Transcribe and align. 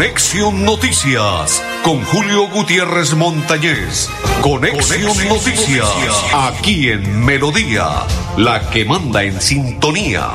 Conexión 0.00 0.64
Noticias 0.64 1.62
con 1.82 2.02
Julio 2.04 2.48
Gutiérrez 2.48 3.14
Montañez. 3.14 4.08
Conexión, 4.40 5.28
Noticias, 5.28 6.24
aquí 6.32 6.88
en 6.88 7.22
Melodía, 7.22 8.06
la 8.38 8.70
que 8.70 8.86
manda 8.86 9.22
en 9.24 9.38
sintonía. 9.42 10.30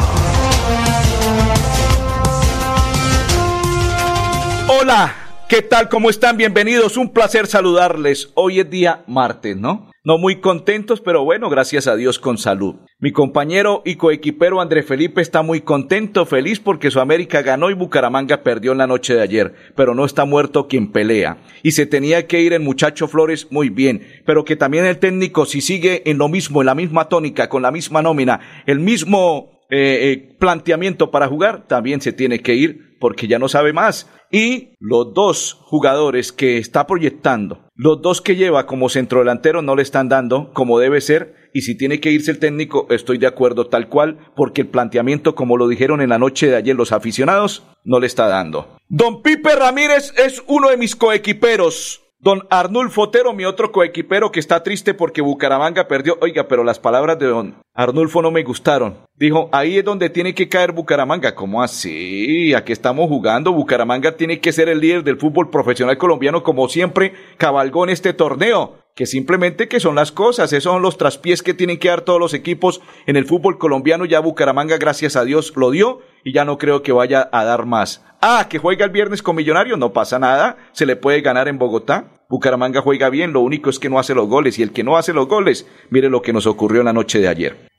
Hola, 4.67 5.15
¿qué 5.49 5.63
tal? 5.63 5.89
¿Cómo 5.89 6.11
están? 6.11 6.37
Bienvenidos. 6.37 6.95
Un 6.95 7.09
placer 7.09 7.47
saludarles. 7.47 8.29
Hoy 8.35 8.59
es 8.59 8.69
día 8.69 9.03
martes, 9.07 9.57
¿no? 9.57 9.89
No 10.05 10.19
muy 10.19 10.35
contentos, 10.35 11.01
pero 11.01 11.23
bueno, 11.23 11.49
gracias 11.49 11.87
a 11.87 11.95
Dios 11.95 12.19
con 12.19 12.37
salud. 12.37 12.75
Mi 12.99 13.11
compañero 13.11 13.81
y 13.85 13.95
coequipero 13.95 14.61
André 14.61 14.83
Felipe 14.83 15.19
está 15.19 15.41
muy 15.41 15.61
contento, 15.61 16.27
feliz 16.27 16.59
porque 16.59 16.91
su 16.91 16.99
América 16.99 17.41
ganó 17.41 17.71
y 17.71 17.73
Bucaramanga 17.73 18.43
perdió 18.43 18.73
en 18.73 18.77
la 18.77 18.85
noche 18.85 19.15
de 19.15 19.23
ayer, 19.23 19.55
pero 19.75 19.95
no 19.95 20.05
está 20.05 20.25
muerto 20.25 20.67
quien 20.67 20.91
pelea. 20.91 21.39
Y 21.63 21.71
se 21.71 21.87
tenía 21.87 22.27
que 22.27 22.39
ir 22.39 22.53
el 22.53 22.61
muchacho 22.61 23.07
Flores 23.07 23.47
muy 23.49 23.69
bien, 23.69 24.03
pero 24.27 24.45
que 24.45 24.55
también 24.55 24.85
el 24.85 24.99
técnico 24.99 25.47
si 25.47 25.59
sigue 25.59 26.07
en 26.07 26.19
lo 26.19 26.29
mismo, 26.29 26.61
en 26.61 26.67
la 26.67 26.75
misma 26.75 27.09
tónica, 27.09 27.49
con 27.49 27.63
la 27.63 27.71
misma 27.71 28.03
nómina, 28.03 28.63
el 28.67 28.79
mismo 28.79 29.63
eh, 29.71 30.11
eh, 30.11 30.35
planteamiento 30.37 31.09
para 31.09 31.27
jugar, 31.27 31.65
también 31.65 31.99
se 31.99 32.13
tiene 32.13 32.41
que 32.41 32.53
ir 32.53 32.95
porque 32.99 33.27
ya 33.27 33.39
no 33.39 33.49
sabe 33.49 33.73
más. 33.73 34.07
Y 34.31 34.75
los 34.79 35.15
dos 35.15 35.57
jugadores 35.61 36.31
que 36.31 36.59
está 36.59 36.85
proyectando, 36.85 37.64
los 37.77 38.01
dos 38.01 38.21
que 38.21 38.37
lleva 38.37 38.67
como 38.67 38.87
centrodelantero 38.87 39.61
no 39.61 39.75
le 39.75 39.81
están 39.81 40.07
dando 40.07 40.53
como 40.53 40.79
debe 40.79 41.01
ser. 41.01 41.35
Y 41.53 41.61
si 41.63 41.77
tiene 41.77 41.99
que 41.99 42.11
irse 42.11 42.31
el 42.31 42.39
técnico, 42.39 42.87
estoy 42.89 43.17
de 43.17 43.27
acuerdo 43.27 43.67
tal 43.67 43.89
cual, 43.89 44.17
porque 44.35 44.61
el 44.61 44.67
planteamiento, 44.67 45.35
como 45.35 45.57
lo 45.57 45.67
dijeron 45.67 46.01
en 46.01 46.09
la 46.09 46.17
noche 46.17 46.47
de 46.47 46.55
ayer 46.55 46.75
los 46.75 46.93
aficionados, 46.93 47.63
no 47.83 47.99
le 47.99 48.07
está 48.07 48.27
dando. 48.27 48.77
Don 48.87 49.21
Pipe 49.21 49.55
Ramírez 49.55 50.13
es 50.17 50.41
uno 50.47 50.69
de 50.69 50.77
mis 50.77 50.95
coequiperos. 50.95 52.04
Don 52.19 52.47
Arnulfo 52.49 53.03
Otero, 53.03 53.33
mi 53.33 53.45
otro 53.45 53.71
coequipero 53.71 54.31
que 54.31 54.39
está 54.39 54.63
triste 54.63 54.93
porque 54.93 55.21
Bucaramanga 55.21 55.87
perdió. 55.87 56.17
Oiga, 56.21 56.47
pero 56.47 56.63
las 56.63 56.79
palabras 56.79 57.19
de 57.19 57.27
don 57.27 57.55
Arnulfo 57.73 58.21
no 58.21 58.31
me 58.31 58.43
gustaron. 58.43 58.97
Dijo, 59.15 59.49
ahí 59.51 59.77
es 59.77 59.85
donde 59.85 60.09
tiene 60.09 60.33
que 60.33 60.49
caer 60.49 60.71
Bucaramanga. 60.71 61.35
¿Cómo 61.35 61.61
así? 61.61 62.53
Aquí 62.53 62.71
estamos 62.71 63.09
jugando. 63.09 63.51
Bucaramanga 63.51 64.15
tiene 64.15 64.39
que 64.39 64.53
ser 64.53 64.69
el 64.69 64.79
líder 64.79 65.03
del 65.03 65.19
fútbol 65.19 65.49
profesional 65.49 65.97
colombiano 65.97 66.41
como 66.41 66.67
siempre 66.69 67.13
cabalgó 67.37 67.83
en 67.83 67.91
este 67.91 68.13
torneo 68.13 68.84
que 68.95 69.05
simplemente 69.05 69.67
que 69.67 69.81
son 69.81 69.95
las 69.95 70.13
cosas, 70.13 70.53
esos 70.53 70.71
son 70.71 70.81
los 70.81 70.97
traspiés 70.97 71.43
que 71.43 71.53
tienen 71.53 71.79
que 71.79 71.89
dar 71.89 72.01
todos 72.01 72.19
los 72.19 72.33
equipos 72.33 72.81
en 73.05 73.17
el 73.17 73.25
fútbol 73.25 73.57
colombiano, 73.57 74.05
ya 74.05 74.21
Bucaramanga 74.21 74.77
gracias 74.77 75.17
a 75.17 75.25
Dios 75.25 75.51
lo 75.57 75.69
dio 75.69 75.99
y 76.23 76.31
ya 76.31 76.45
no 76.45 76.57
creo 76.57 76.81
que 76.81 76.93
vaya 76.93 77.29
a 77.33 77.43
dar 77.43 77.65
más. 77.65 78.05
Ah, 78.21 78.47
que 78.49 78.57
juega 78.57 78.85
el 78.85 78.91
viernes 78.91 79.21
con 79.21 79.35
Millonario, 79.35 79.75
no 79.75 79.91
pasa 79.91 80.17
nada, 80.17 80.57
se 80.71 80.85
le 80.85 80.95
puede 80.95 81.19
ganar 81.19 81.49
en 81.49 81.59
Bogotá. 81.59 82.23
Bucaramanga 82.29 82.81
juega 82.81 83.09
bien, 83.09 83.33
lo 83.33 83.41
único 83.41 83.69
es 83.69 83.79
que 83.79 83.89
no 83.89 83.99
hace 83.99 84.15
los 84.15 84.29
goles 84.29 84.57
y 84.57 84.63
el 84.63 84.71
que 84.71 84.85
no 84.85 84.95
hace 84.95 85.11
los 85.11 85.27
goles, 85.27 85.67
mire 85.89 86.09
lo 86.09 86.21
que 86.21 86.31
nos 86.31 86.47
ocurrió 86.47 86.79
en 86.79 86.85
la 86.85 86.93
noche 86.93 87.19
de 87.19 87.27
ayer. 87.27 87.69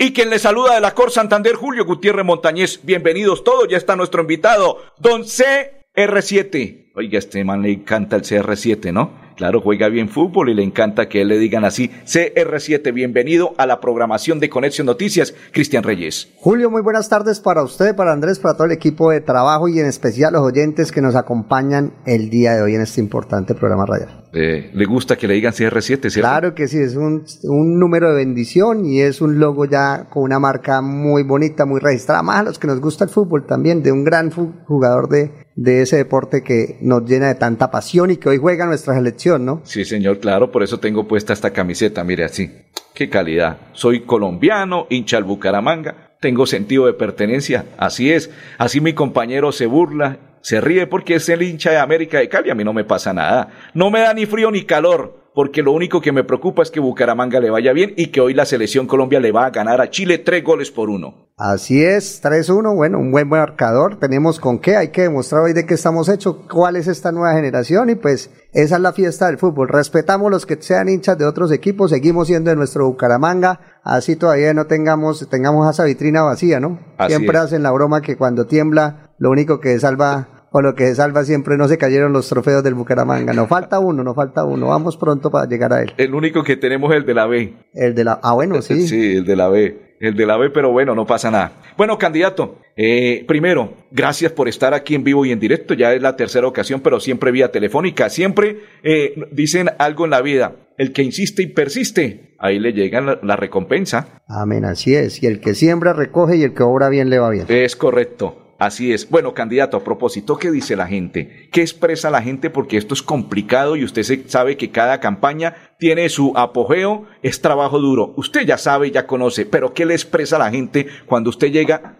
Y 0.00 0.12
quien 0.12 0.28
le 0.28 0.40
saluda 0.40 0.74
de 0.74 0.80
la 0.80 0.92
Cor 0.92 1.12
Santander, 1.12 1.54
Julio 1.54 1.84
Gutiérrez 1.84 2.24
Montañez, 2.24 2.80
bienvenidos 2.82 3.44
todos, 3.44 3.68
ya 3.68 3.76
está 3.76 3.94
nuestro 3.94 4.22
invitado, 4.22 4.82
don 4.98 5.22
CR7. 5.22 6.90
Oiga, 6.96 7.18
este 7.18 7.44
man 7.44 7.62
le 7.62 7.70
encanta 7.70 8.16
el 8.16 8.22
CR7, 8.22 8.92
¿no? 8.92 9.23
Claro, 9.36 9.60
juega 9.60 9.88
bien 9.88 10.08
fútbol 10.08 10.48
y 10.50 10.54
le 10.54 10.62
encanta 10.62 11.08
que 11.08 11.24
le 11.24 11.38
digan 11.38 11.64
así. 11.64 11.90
CR7, 12.04 12.94
bienvenido 12.94 13.52
a 13.58 13.66
la 13.66 13.80
programación 13.80 14.38
de 14.38 14.48
Conexión 14.48 14.86
Noticias, 14.86 15.34
Cristian 15.52 15.82
Reyes. 15.82 16.28
Julio, 16.36 16.70
muy 16.70 16.82
buenas 16.82 17.08
tardes 17.08 17.40
para 17.40 17.64
usted, 17.64 17.96
para 17.96 18.12
Andrés, 18.12 18.38
para 18.38 18.54
todo 18.54 18.66
el 18.66 18.72
equipo 18.72 19.10
de 19.10 19.20
trabajo 19.20 19.66
y 19.66 19.80
en 19.80 19.86
especial 19.86 20.34
los 20.34 20.42
oyentes 20.42 20.92
que 20.92 21.02
nos 21.02 21.16
acompañan 21.16 21.94
el 22.06 22.30
día 22.30 22.54
de 22.54 22.62
hoy 22.62 22.76
en 22.76 22.82
este 22.82 23.00
importante 23.00 23.54
programa 23.54 23.86
radial. 23.86 24.24
Eh, 24.32 24.70
¿Le 24.72 24.84
gusta 24.84 25.16
que 25.16 25.26
le 25.26 25.34
digan 25.34 25.52
CR7, 25.52 26.10
cierto? 26.10 26.20
Claro 26.20 26.54
que 26.54 26.68
sí, 26.68 26.78
es 26.78 26.94
un, 26.94 27.24
un, 27.44 27.78
número 27.78 28.10
de 28.10 28.16
bendición 28.16 28.84
y 28.84 29.00
es 29.00 29.20
un 29.20 29.38
logo 29.40 29.64
ya 29.64 30.08
con 30.10 30.22
una 30.22 30.38
marca 30.38 30.80
muy 30.80 31.24
bonita, 31.24 31.66
muy 31.66 31.80
registrada, 31.80 32.22
más 32.22 32.40
a 32.40 32.42
los 32.44 32.58
que 32.58 32.66
nos 32.66 32.80
gusta 32.80 33.04
el 33.04 33.10
fútbol 33.10 33.46
también, 33.46 33.82
de 33.82 33.90
un 33.90 34.04
gran 34.04 34.30
jugador 34.30 35.08
de, 35.08 35.43
de 35.56 35.82
ese 35.82 35.96
deporte 35.96 36.42
que 36.42 36.78
nos 36.80 37.04
llena 37.04 37.28
de 37.28 37.34
tanta 37.36 37.70
pasión 37.70 38.10
y 38.10 38.16
que 38.16 38.28
hoy 38.28 38.38
juega 38.38 38.66
nuestra 38.66 38.94
selección, 38.94 39.44
¿no? 39.44 39.60
Sí, 39.64 39.84
señor, 39.84 40.18
claro, 40.18 40.50
por 40.50 40.62
eso 40.62 40.80
tengo 40.80 41.06
puesta 41.06 41.32
esta 41.32 41.52
camiseta, 41.52 42.04
mire 42.04 42.24
así. 42.24 42.50
Qué 42.94 43.08
calidad. 43.08 43.58
Soy 43.72 44.00
colombiano, 44.00 44.86
hincha 44.90 45.16
al 45.16 45.24
Bucaramanga, 45.24 46.16
tengo 46.20 46.46
sentido 46.46 46.86
de 46.86 46.94
pertenencia, 46.94 47.66
así 47.76 48.12
es. 48.12 48.30
Así 48.58 48.80
mi 48.80 48.92
compañero 48.92 49.52
se 49.52 49.66
burla 49.66 50.18
se 50.44 50.60
ríe 50.60 50.86
porque 50.86 51.14
es 51.14 51.26
el 51.30 51.40
hincha 51.40 51.70
de 51.70 51.78
América 51.78 52.18
de 52.18 52.28
Cali, 52.28 52.50
a 52.50 52.54
mí 52.54 52.64
no 52.64 52.74
me 52.74 52.84
pasa 52.84 53.14
nada. 53.14 53.48
No 53.72 53.90
me 53.90 54.00
da 54.00 54.12
ni 54.12 54.26
frío 54.26 54.50
ni 54.50 54.64
calor, 54.64 55.30
porque 55.32 55.62
lo 55.62 55.72
único 55.72 56.02
que 56.02 56.12
me 56.12 56.22
preocupa 56.22 56.62
es 56.62 56.70
que 56.70 56.80
Bucaramanga 56.80 57.40
le 57.40 57.48
vaya 57.48 57.72
bien 57.72 57.94
y 57.96 58.08
que 58.08 58.20
hoy 58.20 58.34
la 58.34 58.44
selección 58.44 58.86
Colombia 58.86 59.20
le 59.20 59.32
va 59.32 59.46
a 59.46 59.50
ganar 59.50 59.80
a 59.80 59.88
Chile 59.88 60.18
tres 60.18 60.44
goles 60.44 60.70
por 60.70 60.90
uno. 60.90 61.23
Así 61.36 61.84
es, 61.84 62.22
3-1, 62.22 62.76
bueno, 62.76 63.00
un 63.00 63.10
buen 63.10 63.28
marcador, 63.28 63.98
tenemos 63.98 64.38
con 64.38 64.60
qué, 64.60 64.76
hay 64.76 64.88
que 64.90 65.02
demostrar 65.02 65.42
hoy 65.42 65.52
de 65.52 65.66
qué 65.66 65.74
estamos 65.74 66.08
hechos, 66.08 66.36
cuál 66.48 66.76
es 66.76 66.86
esta 66.86 67.10
nueva 67.10 67.34
generación 67.34 67.90
y 67.90 67.96
pues 67.96 68.30
esa 68.52 68.76
es 68.76 68.80
la 68.80 68.92
fiesta 68.92 69.26
del 69.26 69.38
fútbol. 69.38 69.66
Respetamos 69.66 70.30
los 70.30 70.46
que 70.46 70.62
sean 70.62 70.88
hinchas 70.88 71.18
de 71.18 71.24
otros 71.24 71.50
equipos, 71.50 71.90
seguimos 71.90 72.28
siendo 72.28 72.50
de 72.50 72.56
nuestro 72.56 72.86
Bucaramanga, 72.86 73.80
así 73.82 74.14
todavía 74.14 74.54
no 74.54 74.68
tengamos, 74.68 75.28
tengamos 75.28 75.68
esa 75.68 75.82
vitrina 75.82 76.22
vacía, 76.22 76.60
¿no? 76.60 76.78
Siempre 77.08 77.36
hacen 77.36 77.64
la 77.64 77.72
broma 77.72 78.00
que 78.00 78.16
cuando 78.16 78.46
tiembla, 78.46 79.10
lo 79.18 79.32
único 79.32 79.58
que 79.58 79.76
salva 79.80 80.28
o 80.56 80.62
lo 80.62 80.76
que 80.76 80.86
se 80.86 80.94
salva 80.94 81.24
siempre 81.24 81.56
no 81.56 81.66
se 81.66 81.78
cayeron 81.78 82.12
los 82.12 82.28
trofeos 82.28 82.62
del 82.62 82.74
Bucaramanga. 82.74 83.32
Nos 83.32 83.48
falta 83.48 83.80
uno, 83.80 84.04
nos 84.04 84.14
falta 84.14 84.44
uno. 84.44 84.68
Vamos 84.68 84.96
pronto 84.96 85.28
para 85.28 85.48
llegar 85.48 85.72
a 85.72 85.82
él. 85.82 85.92
El 85.96 86.14
único 86.14 86.44
que 86.44 86.56
tenemos 86.56 86.92
es 86.92 86.98
el 86.98 87.06
de 87.06 87.14
la 87.14 87.26
B. 87.26 87.54
El 87.74 87.96
de 87.96 88.04
la 88.04 88.20
Ah, 88.22 88.34
bueno, 88.34 88.62
sí. 88.62 88.86
Sí, 88.86 89.16
el 89.16 89.24
de 89.24 89.34
la 89.34 89.48
B. 89.48 89.96
El 89.98 90.14
de 90.14 90.26
la 90.26 90.36
B, 90.36 90.50
pero 90.50 90.70
bueno, 90.70 90.94
no 90.94 91.06
pasa 91.06 91.28
nada. 91.32 91.54
Bueno, 91.76 91.98
candidato, 91.98 92.58
eh, 92.76 93.24
primero, 93.26 93.74
gracias 93.90 94.30
por 94.30 94.46
estar 94.46 94.74
aquí 94.74 94.94
en 94.94 95.02
vivo 95.02 95.26
y 95.26 95.32
en 95.32 95.40
directo. 95.40 95.74
Ya 95.74 95.92
es 95.92 96.00
la 96.00 96.14
tercera 96.14 96.46
ocasión, 96.46 96.80
pero 96.80 97.00
siempre 97.00 97.32
vía 97.32 97.50
telefónica. 97.50 98.08
Siempre 98.08 98.60
eh, 98.84 99.14
dicen 99.32 99.70
algo 99.78 100.04
en 100.04 100.12
la 100.12 100.22
vida. 100.22 100.52
El 100.78 100.92
que 100.92 101.02
insiste 101.02 101.42
y 101.42 101.46
persiste, 101.48 102.36
ahí 102.38 102.60
le 102.60 102.72
llega 102.72 103.00
la, 103.00 103.18
la 103.24 103.34
recompensa. 103.34 104.22
Amén, 104.28 104.64
así 104.64 104.94
es. 104.94 105.20
Y 105.20 105.26
el 105.26 105.40
que 105.40 105.54
siembra 105.56 105.94
recoge 105.94 106.36
y 106.36 106.44
el 106.44 106.54
que 106.54 106.62
obra 106.62 106.88
bien 106.90 107.10
le 107.10 107.18
va 107.18 107.30
bien. 107.30 107.46
Es 107.48 107.74
correcto. 107.74 108.43
Así 108.64 108.94
es. 108.94 109.10
Bueno, 109.10 109.34
candidato, 109.34 109.76
a 109.76 109.84
propósito, 109.84 110.38
¿qué 110.38 110.50
dice 110.50 110.74
la 110.74 110.86
gente? 110.86 111.50
¿Qué 111.52 111.60
expresa 111.60 112.08
la 112.08 112.22
gente? 112.22 112.48
Porque 112.48 112.78
esto 112.78 112.94
es 112.94 113.02
complicado 113.02 113.76
y 113.76 113.84
usted 113.84 114.02
sabe 114.26 114.56
que 114.56 114.70
cada 114.70 115.00
campaña 115.00 115.54
tiene 115.78 116.08
su 116.08 116.32
apogeo, 116.34 117.04
es 117.22 117.42
trabajo 117.42 117.78
duro. 117.78 118.14
Usted 118.16 118.46
ya 118.46 118.56
sabe, 118.56 118.90
ya 118.90 119.06
conoce, 119.06 119.44
pero 119.44 119.74
¿qué 119.74 119.84
le 119.84 119.92
expresa 119.92 120.38
la 120.38 120.50
gente 120.50 120.86
cuando 121.04 121.28
usted 121.28 121.48
llega 121.48 121.98